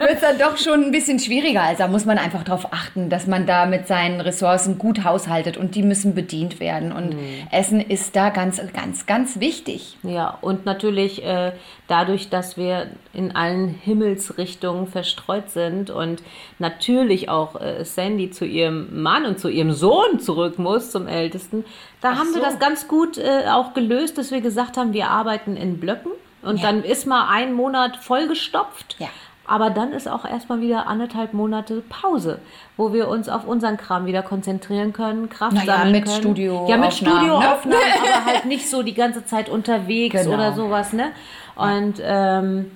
wird 0.00 0.12
es 0.14 0.20
dann 0.20 0.38
doch 0.38 0.56
schon 0.56 0.84
ein 0.84 0.92
bisschen 0.92 1.18
schwieriger. 1.18 1.62
Also 1.62 1.82
da 1.82 1.88
muss 1.88 2.04
man 2.04 2.12
man 2.14 2.22
einfach 2.22 2.42
darauf 2.44 2.72
achten, 2.72 3.08
dass 3.08 3.26
man 3.26 3.46
da 3.46 3.64
mit 3.66 3.86
seinen 3.86 4.20
Ressourcen 4.20 4.76
gut 4.76 5.04
haushaltet 5.04 5.56
und 5.56 5.74
die 5.74 5.82
müssen 5.82 6.14
bedient 6.14 6.60
werden. 6.60 6.92
Und 6.92 7.14
mhm. 7.14 7.46
Essen 7.50 7.80
ist 7.80 8.14
da 8.16 8.28
ganz, 8.28 8.60
ganz, 8.72 9.06
ganz 9.06 9.40
wichtig. 9.40 9.96
Ja, 10.02 10.38
und 10.40 10.64
natürlich 10.66 11.24
äh, 11.24 11.52
dadurch, 11.88 12.30
dass 12.30 12.56
wir 12.56 12.90
in 13.12 13.34
allen 13.34 13.68
Himmelsrichtungen 13.68 14.86
verstreut 14.86 15.50
sind 15.50 15.90
und 15.90 16.22
natürlich 16.58 17.28
auch 17.28 17.60
äh, 17.60 17.84
Sandy 17.84 18.30
zu 18.30 18.44
ihrem 18.44 19.02
Mann 19.02 19.24
und 19.24 19.38
zu 19.38 19.48
ihrem 19.48 19.72
Sohn 19.72 20.20
zurück 20.20 20.58
muss, 20.58 20.90
zum 20.90 21.06
Ältesten, 21.06 21.64
da 22.00 22.12
Ach 22.12 22.18
haben 22.18 22.28
so. 22.28 22.36
wir 22.36 22.42
das 22.42 22.58
ganz 22.58 22.88
gut 22.88 23.18
äh, 23.18 23.44
auch 23.50 23.74
gelöst, 23.74 24.18
dass 24.18 24.30
wir 24.30 24.40
gesagt 24.40 24.76
haben, 24.76 24.92
wir 24.92 25.08
arbeiten 25.08 25.56
in 25.56 25.80
Blöcken. 25.80 26.12
Und 26.42 26.56
ja. 26.56 26.66
dann 26.72 26.82
ist 26.82 27.06
mal 27.06 27.28
ein 27.28 27.52
Monat 27.52 27.98
vollgestopft. 27.98 28.96
Ja. 28.98 29.08
Aber 29.52 29.68
dann 29.68 29.92
ist 29.92 30.08
auch 30.08 30.24
erstmal 30.24 30.62
wieder 30.62 30.86
anderthalb 30.86 31.34
Monate 31.34 31.82
Pause, 31.86 32.38
wo 32.78 32.94
wir 32.94 33.06
uns 33.08 33.28
auf 33.28 33.46
unseren 33.46 33.76
Kram 33.76 34.06
wieder 34.06 34.22
konzentrieren 34.22 34.94
können, 34.94 35.28
Kraft 35.28 35.52
naja, 35.52 35.76
sammeln 35.76 35.92
mit 35.92 36.04
können. 36.06 36.16
Studio 36.22 36.66
ja, 36.70 36.78
mit 36.78 36.94
Studioaufnahmen, 36.94 37.68
ne? 37.68 37.76
aber 38.16 38.24
halt 38.24 38.46
nicht 38.46 38.70
so 38.70 38.82
die 38.82 38.94
ganze 38.94 39.26
Zeit 39.26 39.50
unterwegs 39.50 40.22
genau. 40.22 40.36
oder 40.36 40.54
sowas, 40.54 40.94
ne? 40.94 41.12
Und 41.54 41.96
ähm, 42.02 42.70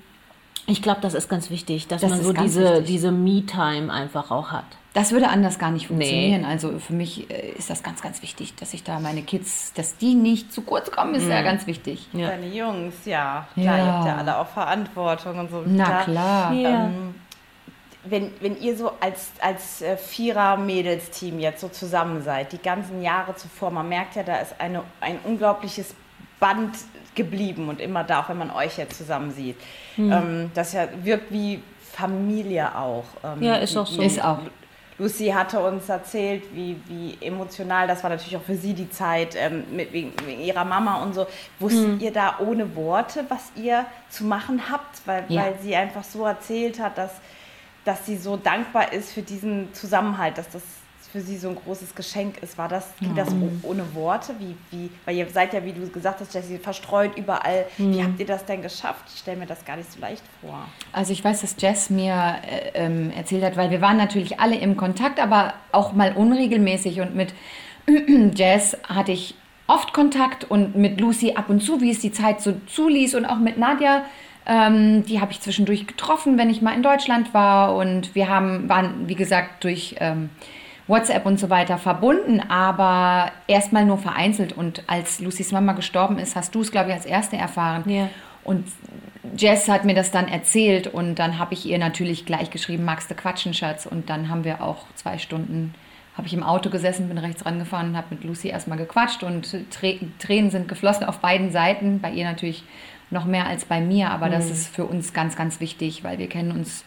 ich 0.67 0.83
glaube, 0.83 1.01
das 1.01 1.15
ist 1.15 1.31
ganz 1.31 1.49
wichtig, 1.49 1.89
dass 1.89 2.03
das 2.03 2.11
man 2.11 2.23
so 2.23 2.35
diese, 2.35 2.83
diese 2.83 3.11
Me-Time 3.11 3.91
einfach 3.91 4.31
auch 4.31 4.53
hat. 4.53 4.67
Das 4.97 5.13
würde 5.13 5.29
anders 5.29 5.59
gar 5.59 5.71
nicht 5.73 5.89
funktionieren. 5.89 6.41
Nee. 6.41 6.47
Also 6.47 6.79
für 6.79 6.95
mich 6.95 7.31
äh, 7.31 7.51
ist 7.51 7.69
das 7.69 7.83
ganz, 7.83 8.01
ganz 8.01 8.23
wichtig, 8.23 8.55
dass 8.55 8.73
ich 8.73 8.83
da 8.83 8.99
meine 8.99 9.21
Kids, 9.21 9.75
dass 9.75 9.99
die 9.99 10.15
nicht 10.15 10.55
zu 10.55 10.63
kurz 10.63 10.91
kommen, 10.91 11.15
ist 11.15 11.25
mhm. 11.25 11.33
ja 11.33 11.43
ganz 11.43 11.67
wichtig. 11.67 12.09
Ja. 12.15 12.29
Deine 12.29 12.47
Jungs, 12.47 12.95
ja. 13.05 13.47
Klar, 13.53 13.77
ja. 13.77 13.77
ihr 13.77 13.93
habt 13.93 14.07
ja 14.07 14.17
alle 14.17 14.39
auch 14.39 14.47
Verantwortung 14.47 15.39
und 15.39 15.51
so. 15.51 15.63
Na 15.67 16.03
klar. 16.03 16.51
Ja. 16.55 16.87
Ähm, 16.87 17.15
wenn, 18.05 18.31
wenn 18.41 18.59
ihr 18.59 18.75
so 18.75 18.91
als, 18.99 19.33
als 19.43 19.83
äh, 19.83 19.99
Vierer-Mädels-Team 19.99 21.41
jetzt 21.41 21.61
so 21.61 21.69
zusammen 21.69 22.23
seid, 22.23 22.53
die 22.53 22.59
ganzen 22.59 23.03
Jahre 23.03 23.35
zuvor, 23.37 23.71
man 23.71 23.91
merkt 23.91 24.17
ja, 24.17 24.23
da 24.23 24.37
ist 24.37 24.59
eine, 24.59 24.83
ein 25.03 25.19
unglaubliches 25.25 25.95
Band 26.41 26.75
geblieben 27.15 27.69
und 27.69 27.83
immer 27.83 28.03
da, 28.03 28.23
auch 28.23 28.31
wenn 28.31 28.39
man 28.39 28.51
euch 28.51 28.79
jetzt 28.79 28.97
zusammen 28.97 29.31
sieht. 29.31 29.57
Mhm. 29.99 30.13
Ähm, 30.13 30.51
das 30.55 30.73
ja 30.73 30.89
wirkt 31.03 31.31
wie 31.31 31.63
Familie 31.93 32.75
auch. 32.75 33.05
Ähm, 33.23 33.43
ja, 33.43 33.57
ist 33.57 33.77
auch 33.77 33.87
so. 33.87 34.01
Ist 34.01 34.25
auch. 34.25 34.39
Lucy 34.99 35.29
hatte 35.29 35.61
uns 35.61 35.89
erzählt, 35.89 36.43
wie, 36.55 36.81
wie 36.87 37.19
emotional, 37.21 37.87
das 37.87 38.03
war 38.03 38.11
natürlich 38.11 38.37
auch 38.37 38.43
für 38.43 38.57
sie 38.57 38.73
die 38.73 38.89
Zeit 38.89 39.35
ähm, 39.37 39.65
mit, 39.71 39.93
wegen, 39.93 40.13
wegen, 40.25 40.41
ihrer 40.41 40.65
Mama 40.65 41.03
und 41.03 41.15
so. 41.15 41.27
Wusstet 41.59 41.85
hm. 41.85 42.01
ihr 42.01 42.13
da 42.13 42.39
ohne 42.39 42.75
Worte, 42.75 43.25
was 43.29 43.53
ihr 43.57 43.85
zu 44.09 44.25
machen 44.25 44.71
habt? 44.71 45.07
Weil, 45.07 45.25
ja. 45.29 45.43
weil 45.43 45.59
sie 45.61 45.77
einfach 45.77 46.05
so 46.05 46.25
erzählt 46.25 46.81
hat, 46.81 46.97
dass, 46.97 47.13
dass 47.85 48.07
sie 48.07 48.17
so 48.17 48.37
dankbar 48.37 48.93
ist 48.93 49.13
für 49.13 49.23
diesen 49.23 49.73
Zusammenhalt, 49.75 50.39
dass 50.39 50.49
das 50.49 50.63
für 51.07 51.21
sie 51.21 51.37
so 51.37 51.49
ein 51.49 51.57
großes 51.57 51.95
Geschenk 51.95 52.39
ist. 52.43 52.59
War 52.59 52.69
das, 52.69 52.89
ging 53.01 53.15
das 53.15 53.31
mhm. 53.31 53.61
ohne 53.63 53.95
Worte? 53.95 54.35
Wie, 54.39 54.57
wie, 54.71 54.91
weil 55.05 55.17
ihr 55.17 55.29
seid 55.29 55.55
ja, 55.55 55.65
wie 55.65 55.73
du 55.73 55.89
gesagt 55.89 56.21
hast, 56.21 56.35
Jessie, 56.35 56.59
verstreut 56.59 57.17
überall. 57.17 57.67
Mhm. 57.79 57.95
Wie 57.95 58.03
habt 58.03 58.21
ihr 58.21 58.27
das 58.27 58.45
denn 58.45 58.63
geschafft? 58.63 59.05
Ich 59.13 59.21
stelle 59.21 59.39
mir 59.39 59.47
das 59.47 59.65
gar 59.65 59.77
nicht 59.77 59.91
so 59.93 60.01
leicht 60.01 60.23
vor. 60.41 60.67
Also 60.93 61.13
ich 61.13 61.25
weiß, 61.25 61.41
dass 61.41 61.57
Jess 61.59 61.91
mir 61.91 62.13
äh, 62.15 62.71
ähm, 62.75 63.11
erzählt 63.11 63.45
hat, 63.45 63.57
weil 63.57 63.71
wir 63.71 63.81
waren 63.81 63.97
natürlich 63.97 64.41
alle 64.41 64.57
im 64.57 64.77
Kontakt, 64.77 65.21
aber 65.21 65.55
auch 65.73 65.93
mal 65.93 66.13
unregelmäßig. 66.13 67.01
Und 67.01 67.15
mit 67.15 67.35
Jess 68.35 68.77
hatte 68.89 69.13
ich 69.13 69.35
oft 69.67 69.93
Kontakt 69.93 70.45
und 70.45 70.77
mit 70.77 71.01
Lucy 71.01 71.33
ab 71.35 71.51
und 71.51 71.63
zu, 71.63 71.81
wie 71.81 71.91
es 71.91 72.01
die 72.01 72.13
Zeit 72.13 72.41
so 72.41 72.55
zuließ 72.67 73.15
und 73.15 73.27
auch 73.27 73.39
mit 73.39 73.59
Nadja. 73.59 74.05
Ähm, 74.49 75.05
die 75.05 75.21
habe 75.21 75.33
ich 75.33 75.41
zwischendurch 75.41 75.87
getroffen, 75.87 76.39
wenn 76.39 76.51
ich 76.51 76.63
mal 76.63 76.75
in 76.75 76.83
Deutschland 76.83 77.35
war. 77.35 77.75
Und 77.75 78.15
wir 78.15 78.29
haben, 78.29 78.69
waren, 78.69 79.09
wie 79.09 79.17
gesagt, 79.17 79.65
durch... 79.65 79.97
Ähm, 80.01 80.31
WhatsApp 80.89 81.27
und 81.27 81.41
so 81.41 81.51
weiter 81.51 81.79
verbunden, 81.79 82.41
aber 82.49 83.33
erstmal 83.49 83.85
nur 83.85 83.99
vereinzelt. 83.99 84.53
Und 84.53 84.83
als 84.87 85.21
Lucys 85.21 85.53
Mama 85.53 85.73
gestorben 85.73 86.19
ist, 86.19 86.37
hast 86.37 86.55
du 86.55 86.61
es, 86.61 86.71
glaube 86.71 86.91
ich, 86.91 86.95
als 86.95 87.07
Erste 87.07 87.37
erfahren. 87.37 87.85
Ja. 87.87 88.09
Und 88.45 88.67
Jess 89.37 89.69
hat 89.69 89.85
mir 89.85 89.95
das 89.95 90.13
dann 90.13 90.29
erzählt 90.29 90.87
und 90.87 91.17
dann 91.17 91.39
habe 91.39 91.55
ich 91.55 91.67
ihr 91.67 91.79
natürlich 91.79 92.27
gleich 92.27 92.51
geschrieben, 92.51 92.85
magst 92.85 93.11
du 93.11 93.15
quatschen, 93.15 93.55
Schatz? 93.55 93.87
Und 93.87 94.09
dann 94.09 94.29
haben 94.29 94.45
wir 94.45 94.63
auch 94.63 94.85
zwei 94.95 95.19
Stunden, 95.19 95.75
habe 96.17 96.29
ich 96.29 96.35
im 96.35 96.45
Auto 96.45 96.71
gesessen, 96.71 97.09
bin 97.09 97.19
rechts 97.19 97.45
rangefahren, 97.45 97.97
habe 97.97 98.07
mit 98.11 98.23
Lucy 98.23 98.49
erstmal 98.49 98.79
gequatscht 98.79 99.25
und 99.25 99.57
Tränen 99.71 100.51
sind 100.51 100.69
geflossen 100.69 101.05
auf 101.05 101.19
beiden 101.19 101.51
Seiten. 101.51 102.01
Bei 102.01 102.13
ihr 102.13 102.25
natürlich 102.25 102.63
noch 103.11 103.25
mehr 103.25 103.47
als 103.47 103.65
bei 103.65 103.81
mir, 103.81 104.11
aber 104.11 104.27
mhm. 104.27 104.33
das 104.33 104.49
ist 104.49 104.69
für 104.69 104.85
uns 104.85 105.13
ganz, 105.13 105.37
ganz 105.37 105.59
wichtig, 105.59 106.05
weil 106.05 106.19
wir 106.19 106.29
kennen 106.29 106.53
uns 106.53 106.85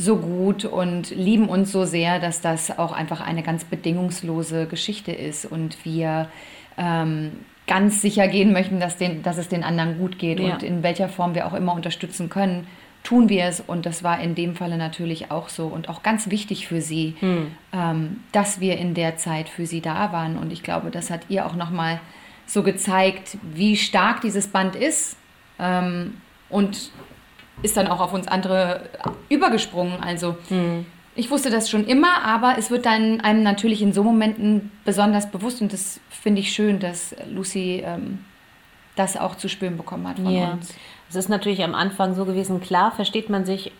so 0.00 0.16
gut 0.16 0.64
und 0.64 1.10
lieben 1.10 1.48
uns 1.48 1.72
so 1.72 1.84
sehr, 1.84 2.18
dass 2.18 2.40
das 2.40 2.78
auch 2.78 2.92
einfach 2.92 3.20
eine 3.20 3.42
ganz 3.42 3.64
bedingungslose 3.64 4.66
Geschichte 4.66 5.12
ist 5.12 5.44
und 5.44 5.84
wir 5.84 6.28
ähm, 6.78 7.32
ganz 7.66 8.00
sicher 8.00 8.26
gehen 8.26 8.52
möchten, 8.52 8.80
dass, 8.80 8.96
den, 8.96 9.22
dass 9.22 9.36
es 9.36 9.48
den 9.48 9.62
anderen 9.62 9.98
gut 9.98 10.18
geht 10.18 10.40
ja. 10.40 10.54
und 10.54 10.62
in 10.62 10.82
welcher 10.82 11.08
Form 11.08 11.34
wir 11.34 11.46
auch 11.46 11.54
immer 11.54 11.74
unterstützen 11.74 12.30
können, 12.30 12.66
tun 13.04 13.28
wir 13.28 13.44
es. 13.44 13.60
Und 13.60 13.86
das 13.86 14.02
war 14.02 14.20
in 14.20 14.34
dem 14.34 14.56
Falle 14.56 14.78
natürlich 14.78 15.30
auch 15.30 15.48
so 15.48 15.66
und 15.66 15.88
auch 15.88 16.02
ganz 16.02 16.30
wichtig 16.30 16.66
für 16.66 16.80
sie, 16.80 17.14
hm. 17.20 17.50
ähm, 17.72 18.20
dass 18.32 18.58
wir 18.58 18.78
in 18.78 18.94
der 18.94 19.16
Zeit 19.18 19.48
für 19.48 19.66
sie 19.66 19.80
da 19.80 20.12
waren. 20.12 20.38
Und 20.38 20.52
ich 20.52 20.62
glaube, 20.62 20.90
das 20.90 21.10
hat 21.10 21.22
ihr 21.28 21.46
auch 21.46 21.54
nochmal 21.54 22.00
so 22.46 22.62
gezeigt, 22.62 23.38
wie 23.42 23.76
stark 23.76 24.22
dieses 24.22 24.48
Band 24.48 24.74
ist. 24.74 25.16
Ähm, 25.58 26.14
und 26.48 26.90
ist 27.62 27.76
dann 27.76 27.86
auch 27.86 28.00
auf 28.00 28.12
uns 28.12 28.26
andere 28.26 28.88
übergesprungen. 29.30 30.02
Also 30.02 30.36
mhm. 30.50 30.84
ich 31.14 31.30
wusste 31.30 31.48
das 31.48 31.70
schon 31.70 31.86
immer, 31.86 32.22
aber 32.22 32.56
es 32.58 32.70
wird 32.70 32.84
dann 32.84 33.22
einem 33.22 33.42
natürlich 33.42 33.80
in 33.80 33.94
so 33.94 34.04
Momenten 34.04 34.70
besonders 34.84 35.30
bewusst 35.30 35.62
und 35.62 35.72
das 35.72 36.00
finde 36.10 36.40
ich 36.42 36.52
schön, 36.52 36.80
dass 36.80 37.16
Lucy 37.30 37.82
ähm, 37.84 38.18
das 38.96 39.16
auch 39.16 39.36
zu 39.36 39.48
spüren 39.48 39.78
bekommen 39.78 40.06
hat 40.06 40.16
von 40.16 40.30
yeah. 40.30 40.52
uns. 40.52 40.74
Es 41.08 41.16
ist 41.16 41.28
natürlich 41.28 41.64
am 41.64 41.74
Anfang 41.74 42.14
so 42.14 42.26
gewesen, 42.26 42.60
klar 42.60 42.92
versteht 42.92 43.30
man 43.30 43.46
sich 43.46 43.72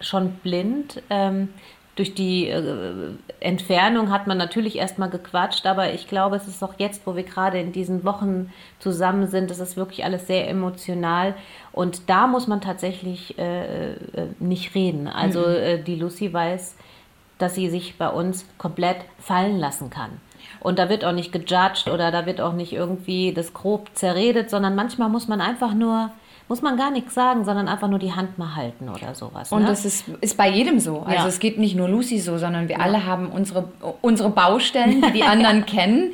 schon 0.00 0.36
blind. 0.36 1.02
Ähm, 1.10 1.50
durch 1.94 2.14
die 2.14 2.48
äh, 2.48 3.10
Entfernung 3.40 4.10
hat 4.10 4.26
man 4.26 4.38
natürlich 4.38 4.76
erstmal 4.76 5.10
gequatscht, 5.10 5.66
aber 5.66 5.92
ich 5.92 6.08
glaube, 6.08 6.36
es 6.36 6.48
ist 6.48 6.62
auch 6.62 6.74
jetzt, 6.78 7.06
wo 7.06 7.16
wir 7.16 7.22
gerade 7.22 7.60
in 7.60 7.72
diesen 7.72 8.04
Wochen 8.04 8.50
zusammen 8.78 9.26
sind, 9.26 9.50
es 9.50 9.58
ist 9.58 9.76
wirklich 9.76 10.04
alles 10.04 10.26
sehr 10.26 10.48
emotional 10.48 11.34
und 11.72 12.08
da 12.08 12.26
muss 12.26 12.46
man 12.46 12.62
tatsächlich 12.62 13.38
äh, 13.38 13.92
äh, 13.92 13.96
nicht 14.38 14.74
reden. 14.74 15.06
Also 15.06 15.40
mhm. 15.40 15.54
äh, 15.54 15.78
die 15.82 15.96
Lucy 15.96 16.32
weiß, 16.32 16.76
dass 17.38 17.54
sie 17.54 17.68
sich 17.68 17.98
bei 17.98 18.08
uns 18.08 18.46
komplett 18.56 18.98
fallen 19.18 19.58
lassen 19.58 19.90
kann. 19.90 20.10
Und 20.60 20.78
da 20.78 20.88
wird 20.88 21.04
auch 21.04 21.12
nicht 21.12 21.32
gejudged 21.32 21.88
oder 21.88 22.10
da 22.10 22.24
wird 22.24 22.40
auch 22.40 22.52
nicht 22.52 22.72
irgendwie 22.72 23.32
das 23.32 23.52
grob 23.52 23.90
zerredet, 23.94 24.48
sondern 24.48 24.74
manchmal 24.74 25.08
muss 25.08 25.28
man 25.28 25.40
einfach 25.40 25.74
nur 25.74 26.10
muss 26.52 26.60
man 26.60 26.76
gar 26.76 26.90
nichts 26.90 27.14
sagen, 27.14 27.46
sondern 27.46 27.66
einfach 27.66 27.88
nur 27.88 27.98
die 27.98 28.12
Hand 28.12 28.36
mal 28.36 28.54
halten 28.54 28.90
oder 28.90 29.14
sowas. 29.14 29.50
Und 29.52 29.62
ne? 29.62 29.68
das 29.68 29.86
ist, 29.86 30.06
ist 30.20 30.36
bei 30.36 30.50
jedem 30.50 30.80
so. 30.80 31.00
Also 31.00 31.22
ja. 31.22 31.26
es 31.26 31.38
geht 31.38 31.56
nicht 31.56 31.74
nur 31.74 31.88
Lucy 31.88 32.18
so, 32.18 32.36
sondern 32.36 32.68
wir 32.68 32.76
ja. 32.76 32.82
alle 32.82 33.06
haben 33.06 33.28
unsere, 33.28 33.72
unsere 34.02 34.28
Baustellen, 34.28 35.00
die 35.00 35.12
die 35.12 35.22
anderen 35.22 35.64
kennen. 35.76 36.12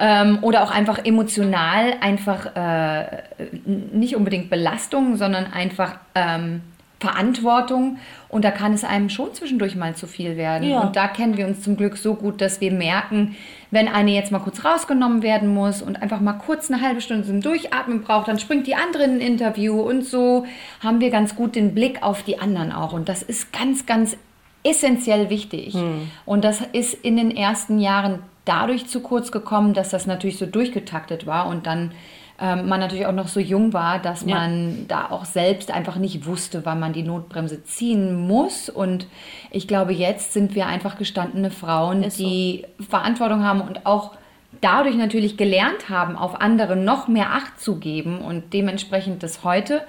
Ähm, 0.00 0.40
oder 0.42 0.64
auch 0.64 0.72
einfach 0.72 1.04
emotional 1.04 1.94
einfach 2.00 2.56
äh, 2.56 3.22
nicht 3.64 4.16
unbedingt 4.16 4.50
Belastung, 4.50 5.14
sondern 5.14 5.52
einfach 5.52 6.00
ähm, 6.16 6.62
Verantwortung 6.98 7.98
und 8.28 8.44
da 8.44 8.50
kann 8.50 8.72
es 8.72 8.82
einem 8.82 9.10
schon 9.10 9.34
zwischendurch 9.34 9.76
mal 9.76 9.94
zu 9.94 10.06
viel 10.06 10.36
werden. 10.36 10.68
Ja. 10.68 10.80
Und 10.80 10.96
da 10.96 11.08
kennen 11.08 11.36
wir 11.36 11.46
uns 11.46 11.62
zum 11.62 11.76
Glück 11.76 11.98
so 11.98 12.14
gut, 12.14 12.40
dass 12.40 12.60
wir 12.60 12.72
merken, 12.72 13.36
wenn 13.70 13.88
eine 13.88 14.12
jetzt 14.12 14.32
mal 14.32 14.38
kurz 14.38 14.64
rausgenommen 14.64 15.22
werden 15.22 15.52
muss 15.52 15.82
und 15.82 16.00
einfach 16.00 16.20
mal 16.20 16.34
kurz 16.34 16.70
eine 16.70 16.80
halbe 16.80 17.02
Stunde 17.02 17.26
zum 17.26 17.42
Durchatmen 17.42 18.02
braucht, 18.02 18.28
dann 18.28 18.38
springt 18.38 18.66
die 18.66 18.74
andere 18.74 19.04
in 19.04 19.16
ein 19.16 19.20
Interview 19.20 19.80
und 19.80 20.04
so 20.04 20.46
haben 20.80 21.00
wir 21.00 21.10
ganz 21.10 21.36
gut 21.36 21.54
den 21.54 21.74
Blick 21.74 22.02
auf 22.02 22.22
die 22.22 22.38
anderen 22.38 22.72
auch. 22.72 22.94
Und 22.94 23.08
das 23.10 23.22
ist 23.22 23.52
ganz, 23.52 23.84
ganz 23.84 24.16
essentiell 24.64 25.28
wichtig. 25.30 25.76
Und 26.24 26.44
das 26.44 26.62
ist 26.72 26.94
in 26.94 27.16
den 27.16 27.30
ersten 27.30 27.78
Jahren 27.78 28.20
dadurch 28.46 28.86
zu 28.86 29.00
kurz 29.00 29.30
gekommen, 29.30 29.74
dass 29.74 29.90
das 29.90 30.06
natürlich 30.06 30.38
so 30.38 30.46
durchgetaktet 30.46 31.26
war 31.26 31.46
und 31.46 31.66
dann 31.66 31.92
ähm, 32.40 32.68
man 32.68 32.80
natürlich 32.80 33.06
auch 33.06 33.12
noch 33.12 33.28
so 33.28 33.40
jung 33.40 33.72
war, 33.72 33.98
dass 33.98 34.22
Ja. 34.24 34.34
man 34.36 34.84
da 34.88 35.10
auch 35.10 35.24
selbst 35.24 35.70
einfach 35.70 35.96
nicht 35.96 36.26
wusste, 36.26 36.64
wann 36.64 36.78
man 36.80 36.92
die 36.92 37.02
Notbremse 37.02 37.64
ziehen 37.64 38.14
muss. 38.26 38.68
Und 38.68 39.06
ich 39.50 39.66
glaube, 39.66 39.92
jetzt 39.92 40.32
sind 40.34 40.54
wir 40.54 40.66
einfach 40.66 40.98
gestandene 40.98 41.50
Frauen, 41.50 42.02
Ist 42.02 42.18
so. 42.18 42.24
die 42.24 42.64
Verantwortung 42.90 43.42
haben 43.44 43.60
und 43.62 43.86
auch 43.86 44.12
dadurch 44.60 44.96
natürlich 44.96 45.36
gelernt 45.36 45.88
haben, 45.88 46.16
auf 46.16 46.40
andere 46.40 46.76
noch 46.76 47.08
mehr 47.08 47.32
Acht 47.32 47.58
zu 47.60 47.76
geben 47.78 48.18
und 48.18 48.52
dementsprechend 48.52 49.22
das 49.22 49.42
heute 49.44 49.82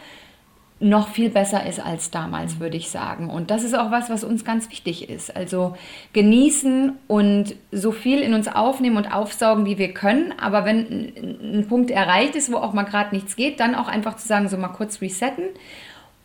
noch 0.80 1.10
viel 1.10 1.30
besser 1.30 1.66
ist 1.66 1.80
als 1.80 2.12
damals, 2.12 2.60
würde 2.60 2.78
ich 2.78 2.90
sagen. 2.90 3.30
Und 3.30 3.50
das 3.50 3.64
ist 3.64 3.74
auch 3.74 3.90
was, 3.90 4.10
was 4.10 4.24
uns 4.24 4.46
ganz 4.46 4.70
wichtig 4.70 5.10
ist. 5.10 5.36
Also 5.36 5.76
genießen 6.14 6.94
und 7.08 7.56
so 7.72 7.92
viel 7.92 8.20
in 8.20 8.34
uns 8.34 8.48
aufnehmen 8.48 8.98
und 8.98 9.12
aufsaugen, 9.12 9.66
wie 9.66 9.80
wir 9.80 9.94
können. 9.94 10.34
Aber 10.40 10.66
wenn 10.66 10.80
ein, 10.80 11.60
ein 11.60 11.68
Punkt 11.68 11.90
erreicht 11.90 12.36
ist, 12.36 12.52
wo 12.52 12.58
auch 12.58 12.74
mal 12.74 12.84
gerade 12.84 13.16
nichts 13.16 13.36
geht, 13.36 13.60
dann 13.60 13.74
auch 13.74 13.88
einfach 13.88 14.18
zu 14.18 14.28
sagen, 14.28 14.50
so 14.50 14.58
mal 14.58 14.68
kurz 14.68 15.02
resetten 15.02 15.46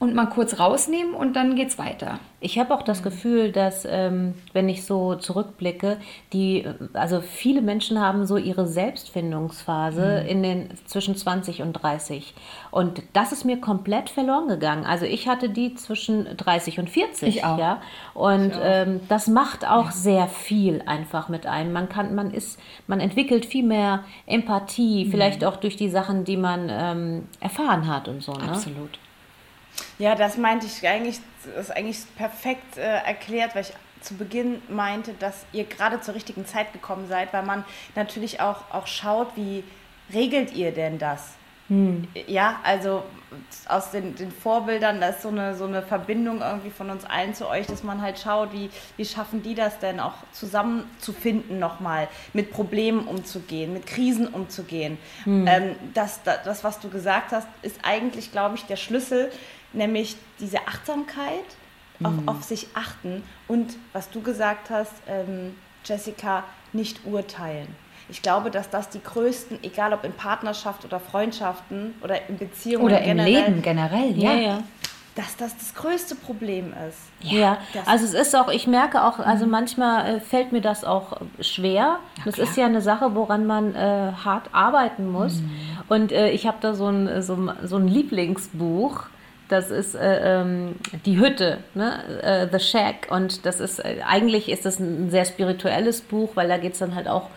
und 0.03 0.17
mal 0.17 0.27
kurz 0.27 0.59
rausnehmen 0.59 1.15
und 1.15 1.37
dann 1.37 1.55
geht's 1.55 1.79
weiter. 1.79 2.19
Ich 2.41 2.59
habe 2.59 2.75
auch 2.75 2.83
das 2.83 3.05
Gefühl, 3.05 3.53
dass, 3.53 3.87
ähm, 3.89 4.35
wenn 4.53 4.69
ich 4.69 4.85
so 4.85 5.15
zurückblicke, 5.15 5.97
die, 6.33 6.67
also 6.93 7.21
viele 7.21 7.63
Menschen 7.63 8.01
haben 8.01 8.27
so 8.27 8.37
ihre 8.37 8.67
Selbstfindungsphase 8.67 10.25
in 10.29 10.43
den 10.43 10.71
zwischen 10.87 11.15
20 11.15 11.63
und 11.63 11.75
30. 11.75 12.35
Und 12.73 13.01
das 13.13 13.31
ist 13.31 13.45
mir 13.45 13.61
komplett 13.61 14.11
verloren 14.11 14.49
gegangen. 14.49 14.85
Also 14.87 15.07
ich 15.07 15.29
hatte 15.29 15.49
die 15.49 15.77
zwischen 15.77 16.37
30 16.37 16.81
und 16.81 16.91
40. 16.91 17.37
Ich 17.37 17.45
auch. 17.45 17.57
Ja? 17.57 17.81
Und 18.13 18.55
ähm, 18.61 19.03
das 19.09 19.29
macht 19.29 19.65
auch 19.65 19.93
sehr 19.93 20.27
viel 20.27 20.83
einfach 20.85 21.29
mit 21.29 21.47
einem. 21.47 21.73
Man 21.73 21.89
kann, 21.89 22.17
man 22.17 22.33
ist, 22.33 22.59
man 22.89 22.99
entwickelt 22.99 23.47
viel 23.47 23.65
mehr 23.65 24.03
Empathie, 24.27 25.07
vielleicht 25.09 25.45
auch 25.45 25.59
durch 25.59 25.77
die 25.77 25.89
Sachen, 25.89 26.25
die 26.25 26.37
man 26.37 26.67
ähm, 26.73 27.29
erfahren 27.39 27.87
hat 27.87 28.09
und 28.09 28.21
so. 28.21 28.33
Ne? 28.33 28.51
Absolut. 28.51 28.99
Ja, 29.99 30.15
das 30.15 30.37
meinte 30.37 30.67
ich 30.67 30.87
eigentlich, 30.87 31.21
das 31.45 31.69
ist 31.69 31.77
eigentlich 31.77 31.99
perfekt 32.17 32.77
äh, 32.77 32.81
erklärt, 32.81 33.55
weil 33.55 33.63
ich 33.63 33.73
zu 34.01 34.15
Beginn 34.15 34.61
meinte, 34.69 35.15
dass 35.15 35.47
ihr 35.53 35.65
gerade 35.65 36.01
zur 36.01 36.15
richtigen 36.15 36.45
Zeit 36.47 36.73
gekommen 36.73 37.07
seid, 37.09 37.33
weil 37.33 37.45
man 37.45 37.65
natürlich 37.95 38.41
auch, 38.41 38.71
auch 38.73 38.87
schaut, 38.87 39.37
wie 39.37 39.65
regelt 40.13 40.53
ihr 40.53 40.73
denn 40.73 40.99
das? 40.99 41.35
Ja, 42.27 42.61
also 42.65 43.03
aus 43.67 43.93
den, 43.93 44.15
den 44.15 44.31
Vorbildern, 44.31 45.01
da 45.01 45.09
ist 45.09 45.23
so 45.23 45.29
eine, 45.29 45.55
so 45.55 45.65
eine 45.65 45.81
Verbindung 45.81 46.43
irgendwie 46.43 46.71
von 46.71 46.91
uns 46.91 47.05
allen 47.05 47.35
zu 47.35 47.49
euch, 47.49 47.67
dass 47.67 47.83
man 47.83 48.03
halt 48.03 48.19
schaut, 48.19 48.53
wie, 48.53 48.69
wie 48.99 49.07
schaffen 49.07 49.43
die 49.43 49.55
das 49.55 49.79
denn 49.79 49.99
auch 49.99 50.15
zusammenzufinden 50.33 51.59
nochmal, 51.59 52.09
mit 52.35 52.51
Problemen 52.51 53.07
umzugehen, 53.07 53.73
mit 53.73 53.87
Krisen 53.87 54.27
umzugehen. 54.27 54.99
Ähm, 55.27 55.77
das, 55.95 56.23
das, 56.25 56.43
das, 56.45 56.65
was 56.65 56.81
du 56.81 56.91
gesagt 56.91 57.33
hast, 57.33 57.49
ist 57.63 57.79
eigentlich, 57.85 58.33
glaube 58.33 58.57
ich, 58.57 58.65
der 58.65 58.77
Schlüssel, 58.77 59.33
nämlich 59.73 60.17
diese 60.41 60.59
Achtsamkeit, 60.67 61.45
auf, 62.03 62.15
auf 62.27 62.43
sich 62.43 62.67
achten 62.75 63.23
und 63.47 63.77
was 63.93 64.11
du 64.11 64.23
gesagt 64.23 64.71
hast, 64.71 64.93
ähm, 65.07 65.55
Jessica, 65.85 66.43
nicht 66.73 67.07
urteilen. 67.07 67.69
Ich 68.09 68.23
glaube, 68.23 68.51
dass 68.51 68.71
das 68.71 68.89
die 68.89 69.01
größten, 69.03 69.61
egal 69.63 69.93
ob 69.93 70.03
in 70.05 70.13
Partnerschaft 70.13 70.85
oder 70.85 70.99
Freundschaften 70.99 71.95
oder 72.03 72.29
in 72.29 72.39
Beziehungen 72.39 72.87
Oder 72.87 72.99
im 73.01 73.05
generell, 73.05 73.33
Leben 73.45 73.63
generell, 73.63 74.19
ja. 74.19 74.33
ja. 74.33 74.41
ja. 74.41 74.63
dass 75.15 75.37
das 75.37 75.57
das 75.57 75.75
größte 75.75 76.17
Problem 76.17 76.73
ist. 76.89 76.99
Ja, 77.31 77.59
das- 77.73 77.87
also 77.87 78.05
es 78.07 78.15
ist 78.15 78.35
auch, 78.35 78.49
ich 78.51 78.67
merke 78.67 79.05
auch, 79.05 79.21
also 79.21 79.47
manchmal 79.47 80.17
äh, 80.17 80.21
fällt 80.21 80.51
mir 80.51 80.61
das 80.61 80.83
auch 80.85 81.21
schwer. 81.41 82.01
das 82.25 82.39
ist 82.39 82.57
ja 82.57 82.67
eine 82.67 82.81
Sache, 82.83 83.15
woran 83.15 83.47
man 83.47 83.77
äh, 83.77 84.13
hart 84.25 84.49
arbeiten 84.53 85.09
muss. 85.11 85.41
Und 85.89 86.11
äh, 86.11 86.31
ich 86.31 86.47
habe 86.49 86.57
da 86.61 86.75
so 86.75 86.89
ein, 86.89 87.23
so, 87.23 87.35
ein- 87.35 87.53
so 87.63 87.77
ein 87.77 87.87
Lieblingsbuch. 87.87 89.05
Das 89.49 89.71
ist 89.71 89.95
äh, 89.95 90.41
ähm, 90.41 90.77
die 91.05 91.19
Hütte, 91.19 91.59
ne? 91.75 92.21
äh, 92.23 92.49
The 92.51 92.65
Shack. 92.65 93.09
Und 93.11 93.45
das 93.45 93.61
ist 93.61 93.81
äh, 93.81 93.99
eigentlich 94.07 94.49
ist 94.49 94.65
das 94.65 94.79
ein 94.79 95.11
sehr 95.11 95.25
spirituelles 95.25 96.01
Buch, 96.01 96.31
weil 96.35 96.49
da 96.49 96.57
geht 96.57 96.73
es 96.73 96.79
dann 96.79 96.95
halt 96.95 97.09
auch 97.09 97.29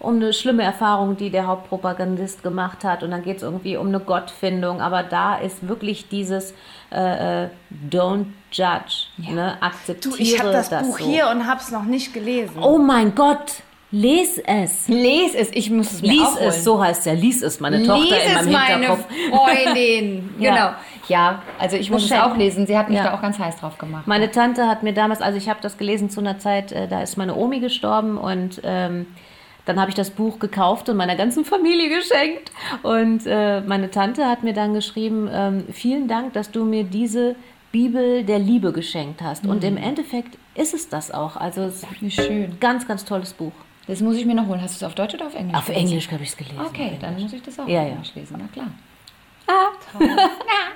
um 0.00 0.16
eine 0.16 0.32
schlimme 0.32 0.62
Erfahrung, 0.62 1.16
die 1.16 1.30
der 1.30 1.46
Hauptpropagandist 1.46 2.42
gemacht 2.42 2.84
hat. 2.84 3.02
Und 3.02 3.10
dann 3.10 3.22
geht 3.22 3.36
es 3.36 3.42
irgendwie 3.42 3.76
um 3.76 3.88
eine 3.88 4.00
Gottfindung. 4.00 4.80
Aber 4.80 5.02
da 5.02 5.36
ist 5.36 5.68
wirklich 5.68 6.08
dieses 6.08 6.54
äh, 6.90 7.44
äh, 7.44 7.48
Don't 7.88 8.26
judge, 8.50 9.06
ne? 9.18 9.56
akzeptiere 9.60 10.16
Du, 10.16 10.22
ich 10.22 10.40
habe 10.40 10.50
das, 10.50 10.70
Buch 10.70 10.98
so. 10.98 11.04
hier 11.04 11.28
und 11.28 11.46
habe 11.46 11.60
es 11.60 11.70
noch 11.70 11.84
nicht 11.84 12.12
gelesen. 12.12 12.56
Oh 12.60 12.78
mein 12.78 13.14
Gott, 13.14 13.62
les 13.92 14.38
es. 14.38 14.88
Les 14.88 15.34
es, 15.34 15.50
ich 15.52 15.70
muss 15.70 15.92
es 15.92 16.02
mir 16.02 16.12
Lies 16.12 16.22
auch 16.22 16.36
holen. 16.36 16.48
es, 16.48 16.64
so 16.64 16.82
heißt 16.82 17.06
ja. 17.06 17.12
Lies 17.12 17.42
es, 17.42 17.60
meine 17.60 17.82
Tochter 17.82 18.02
Lies 18.16 18.24
in 18.24 18.30
es, 18.30 18.34
meinem 18.34 18.52
meine 18.52 18.86
Hinterkopf. 18.86 19.04
Freundin. 19.30 20.30
Ja. 20.38 20.54
Genau. 20.54 20.70
Ja, 21.08 21.42
also 21.58 21.76
ich 21.76 21.90
muss 21.90 22.04
es 22.04 22.10
Geschenk. 22.10 22.24
auch 22.30 22.36
lesen. 22.36 22.66
Sie 22.68 22.78
hat 22.78 22.88
mich 22.88 22.98
Ja. 22.98 23.04
da 23.04 23.14
auch 23.14 23.20
ganz 23.22 23.36
heiß 23.38 23.56
drauf 23.56 23.78
gemacht. 23.78 24.06
Meine 24.06 24.30
Tante 24.30 24.68
hat 24.68 24.84
mir 24.84 24.92
damals, 24.92 25.20
also 25.20 25.36
ich 25.38 25.48
habe 25.48 25.58
das 25.60 25.76
gelesen 25.76 26.08
zu 26.08 26.20
einer 26.20 26.38
Zeit, 26.38 26.70
äh, 26.70 26.86
da 26.86 27.02
ist 27.02 27.16
meine 27.16 27.34
Omi 27.34 27.58
gestorben 27.58 28.16
und 28.16 28.60
ähm, 28.62 29.06
dann 29.66 29.80
habe 29.80 29.90
ich 29.90 29.96
das 29.96 30.10
Buch 30.10 30.38
gekauft 30.38 30.88
und 30.88 30.96
meiner 30.96 31.16
ganzen 31.16 31.44
Familie 31.44 31.88
geschenkt. 31.88 32.52
Und 32.84 33.22
äh, 33.26 33.60
meine 33.62 33.90
Tante 33.90 34.26
hat 34.26 34.44
mir 34.44 34.52
dann 34.54 34.72
geschrieben, 34.72 35.28
ähm, 35.32 35.64
vielen 35.72 36.06
Dank, 36.06 36.32
dass 36.34 36.50
du 36.52 36.64
mir 36.64 36.84
diese 36.84 37.34
Bibel 37.72 38.22
der 38.24 38.38
Liebe 38.38 38.72
geschenkt 38.72 39.20
hast. 39.20 39.46
Und 39.46 39.62
im 39.64 39.76
Endeffekt 39.76 40.38
ist 40.54 40.74
es 40.74 40.88
das 40.88 41.10
auch. 41.10 41.36
Also 41.36 41.62
es 41.62 41.82
ist 42.00 42.14
schön. 42.14 42.44
ein 42.44 42.56
ganz, 42.60 42.86
ganz 42.86 43.04
tolles 43.04 43.32
Buch. 43.32 43.52
Das 43.90 44.00
muss 44.00 44.16
ich 44.16 44.24
mir 44.24 44.36
noch 44.36 44.46
holen. 44.46 44.62
Hast 44.62 44.80
du 44.80 44.84
es 44.84 44.88
auf 44.88 44.94
Deutsch 44.94 45.14
oder 45.14 45.26
auf 45.26 45.34
Englisch? 45.34 45.56
Auf 45.56 45.66
gelesen? 45.66 45.86
Englisch 45.88 46.12
habe 46.12 46.22
ich 46.22 46.28
es 46.30 46.36
gelesen. 46.36 46.60
Okay, 46.64 46.96
dann 47.00 47.20
muss 47.20 47.32
ich 47.32 47.42
das 47.42 47.58
auch 47.58 47.66
Ja, 47.66 47.80
auf 47.80 47.86
ja. 47.86 47.92
Englisch 47.92 48.14
lesen. 48.14 48.36
Na 48.38 48.46
klar. 48.52 48.68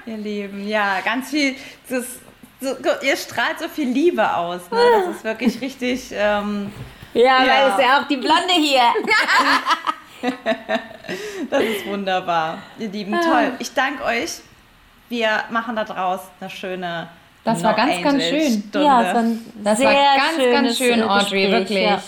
Ihr 0.07 0.16
Lieben, 0.16 0.66
ja, 0.66 0.98
ganz 1.05 1.31
viel. 1.31 1.55
Das, 1.88 2.05
so, 2.61 2.74
ihr 3.03 3.16
strahlt 3.16 3.61
so 3.61 3.68
viel 3.68 3.88
Liebe 3.88 4.37
aus. 4.37 4.62
Ne? 4.70 4.79
Das 5.07 5.16
ist 5.16 5.24
wirklich 5.24 5.61
richtig. 5.61 6.11
Ähm, 6.12 6.72
Ja, 7.12 7.22
Ja. 7.22 7.46
weil 7.46 7.70
es 7.70 7.85
ja 7.87 8.00
auch 8.03 8.09
die 8.09 8.16
Blonde 8.16 8.53
hier. 8.57 8.83
das 11.50 11.62
ist 11.62 11.87
wunderbar, 11.87 12.59
ihr 12.81 12.88
Lieben. 12.88 13.12
Toll. 13.12 13.53
Ich 13.61 13.72
danke 13.74 14.03
euch. 14.05 14.40
Wir 15.09 15.44
machen 15.50 15.77
da 15.77 15.85
draus 15.85 16.20
eine 16.40 16.50
schöne. 16.50 17.09
Das 17.44 17.62
war 17.62 17.70
No 17.72 17.77
ganz, 17.77 18.03
ganz 18.03 18.24
Angel 18.24 18.40
schön. 18.40 18.62
Stunde. 18.68 18.87
Ja, 18.87 19.05
war 19.05 19.16
ein 19.16 19.38
Das 19.62 19.79
sehr 19.79 19.88
war 19.88 20.16
ganz, 20.16 20.38
ganz 20.50 20.79
schön, 20.79 21.03
Audrey, 21.03 21.42
Gespräch, 21.42 21.50
wirklich. 21.53 21.85
ja. 21.85 22.03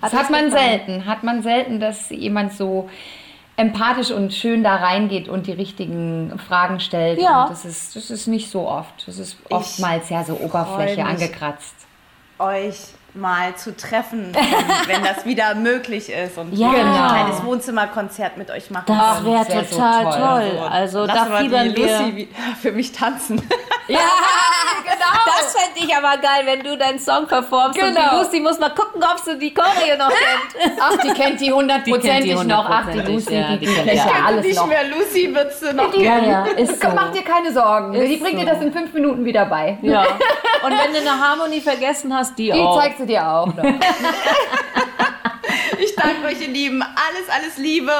Das 0.00 0.12
Hat 0.12 0.24
hat 0.24 0.30
man 0.30 0.44
gefallen. 0.46 0.68
selten. 0.68 1.06
Hat 1.06 1.22
man 1.22 1.42
selten, 1.42 1.80
dass 1.80 2.10
jemand 2.10 2.52
so 2.52 2.88
empathisch 3.56 4.10
und 4.10 4.34
schön 4.34 4.62
da 4.62 4.76
reingeht 4.76 5.28
und 5.28 5.46
die 5.46 5.52
richtigen 5.52 6.38
Fragen 6.46 6.80
stellt. 6.80 7.20
Ja. 7.20 7.44
Und 7.44 7.50
das 7.50 7.64
ist, 7.64 7.96
das 7.96 8.10
ist 8.10 8.26
nicht 8.26 8.50
so 8.50 8.68
oft. 8.68 9.06
Das 9.06 9.18
ist 9.18 9.38
oftmals 9.50 10.10
ja 10.10 10.24
so 10.24 10.34
Oberfläche 10.34 11.04
angekratzt. 11.04 11.74
euch 12.38 12.76
mal 13.16 13.54
zu 13.56 13.76
treffen, 13.76 14.32
wenn, 14.86 15.02
das 15.02 15.24
wieder 15.24 15.54
möglich 15.54 16.10
ist 16.10 16.38
und 16.38 16.52
Ja. 16.52 16.68
ein 16.70 17.08
kleines 17.08 17.44
Wohnzimmerkonzert 17.44 18.36
mit 18.36 18.50
euch 18.50 18.70
machen 18.70 18.84
Das 18.88 19.24
wäre 19.24 19.48
wär 19.48 19.64
so 19.64 19.76
total 19.76 20.04
toll. 20.04 20.50
toll. 20.58 20.68
Also 20.70 21.06
da 21.06 21.14
Lassen 21.14 21.30
wir 21.32 21.38
fiebern 21.38 21.68
die 21.74 21.76
wir. 21.76 21.98
Lucy 21.98 22.28
für 22.62 22.72
mich 22.72 22.92
tanzen. 22.92 23.40
Ja, 23.88 24.00
genau. 24.82 25.22
Das 25.38 25.54
fände 25.54 25.78
ich 25.86 25.94
aber 25.96 26.16
geil, 26.20 26.42
wenn 26.44 26.60
du 26.64 26.76
deinen 26.76 26.98
Song 26.98 27.28
performst 27.28 27.80
und 27.80 27.94
Genau. 27.94 28.00
die 28.10 28.16
Lucy 28.16 28.40
muss 28.40 28.58
mal 28.58 28.70
gucken, 28.70 29.00
ob 29.00 29.16
sie 29.20 29.38
die 29.38 29.54
Choreo 29.54 29.96
noch 29.96 30.08
kennt. 30.58 30.76
Ach, 30.80 30.96
die 30.96 31.10
kennt 31.10 31.40
die 31.40 31.52
hundertprozentig 31.52 32.34
noch. 32.46 32.68
Ach, 32.68 32.86
die 32.92 32.98
Lucy, 32.98 33.34
ja, 33.36 33.52
die, 33.52 33.58
die 33.58 33.66
kennt 33.72 33.92
die. 33.92 33.94
ja 33.96 34.06
alles 34.26 34.44
nicht 34.44 34.56
noch. 34.56 34.66
mehr 34.66 34.88
Lucy 34.88 35.32
wird's 35.32 35.62
noch 35.72 35.94
Ja, 35.94 36.18
ja, 36.18 36.44
ist 36.56 36.82
so. 36.82 36.88
Mach 36.96 37.12
dir 37.12 37.22
keine 37.22 37.52
Sorgen. 37.52 37.94
Ist 37.94 38.08
die 38.10 38.16
bringt 38.16 38.40
dir 38.40 38.46
so. 38.46 38.54
das 38.54 38.62
in 38.62 38.72
fünf 38.72 38.92
Minuten 38.92 39.24
wieder 39.24 39.46
bei. 39.46 39.78
Ja. 39.82 40.04
Und 40.66 40.78
wenn 40.78 40.92
du 40.92 40.98
eine 41.10 41.20
Harmonie 41.20 41.60
vergessen 41.60 42.14
hast, 42.14 42.38
die, 42.38 42.50
Die 42.50 42.52
auch. 42.60 42.80
zeigst 42.80 43.00
du 43.00 43.06
dir 43.06 43.26
auch 43.28 43.46
noch. 43.46 43.64
Ich 45.78 45.94
danke 45.94 46.26
euch, 46.26 46.40
ihr 46.40 46.48
Lieben. 46.48 46.82
Alles, 46.82 47.28
alles 47.28 47.58
Liebe. 47.58 47.92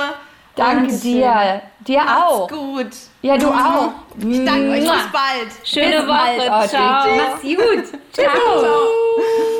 Danke 0.55 0.93
dir. 0.95 1.63
Dir 1.81 2.01
auch. 2.03 2.49
Macht's 2.51 2.55
gut. 2.55 2.91
Ja, 3.23 3.37
du 3.37 3.49
auch. 3.49 3.91
Ich 4.19 4.45
danke 4.45 4.71
euch. 4.71 4.81
Bis 4.81 5.13
bald. 5.13 5.51
Schöne 5.65 5.97
Bis 5.99 6.07
bald, 6.07 6.39
Woche. 6.41 6.53
Audrey. 6.53 6.69
Ciao. 6.69 7.17
Mach's 7.17 7.43
gut. 7.43 8.01
Ciao. 8.13 9.56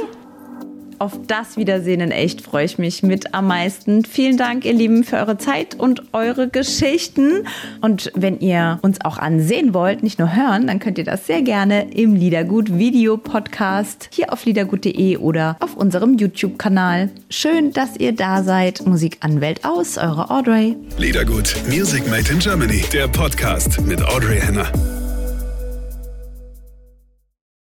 Auf 0.99 1.19
das 1.27 1.57
Wiedersehen 1.57 2.01
in 2.01 2.11
echt 2.11 2.41
freue 2.41 2.65
ich 2.65 2.79
mich 2.79 3.03
mit 3.03 3.35
am 3.35 3.47
meisten. 3.47 4.05
Vielen 4.05 4.37
Dank, 4.37 4.65
ihr 4.65 4.73
Lieben, 4.73 5.05
für 5.05 5.17
eure 5.17 5.39
Zeit 5.39 5.75
und 5.75 6.03
eure 6.13 6.49
Geschichten. 6.49 7.47
Und 7.81 8.11
wenn 8.15 8.41
ihr 8.41 8.79
uns 8.83 9.01
auch 9.05 9.19
ansehen 9.19 9.75
wollt, 9.75 10.03
nicht 10.03 10.19
nur 10.19 10.35
hören, 10.35 10.67
dann 10.67 10.79
könnt 10.79 10.99
ihr 10.99 11.05
das 11.05 11.27
sehr 11.27 11.43
gerne 11.43 11.91
im 11.93 12.15
Liedergut 12.15 12.79
Video 12.79 13.17
Podcast 13.17 14.09
hier 14.13 14.33
auf 14.33 14.45
liedergut.de 14.45 15.17
oder 15.19 15.57
auf 15.61 15.77
unserem 15.77 16.17
YouTube-Kanal. 16.17 17.11
Schön, 17.31 17.73
dass 17.73 17.97
ihr 17.97 18.13
da 18.13 18.43
seid. 18.43 18.87
Musik 18.87 19.19
an 19.21 19.41
Welt 19.41 19.65
aus, 19.65 19.99
eure 19.99 20.31
Audrey. 20.31 20.77
Liedergut, 20.99 21.55
Music 21.69 22.09
Made 22.09 22.31
in 22.31 22.39
Germany, 22.39 22.85
der 22.93 23.09
Podcast 23.09 23.81
mit 23.83 24.03
Audrey 24.03 24.41
Henner. 24.41 24.96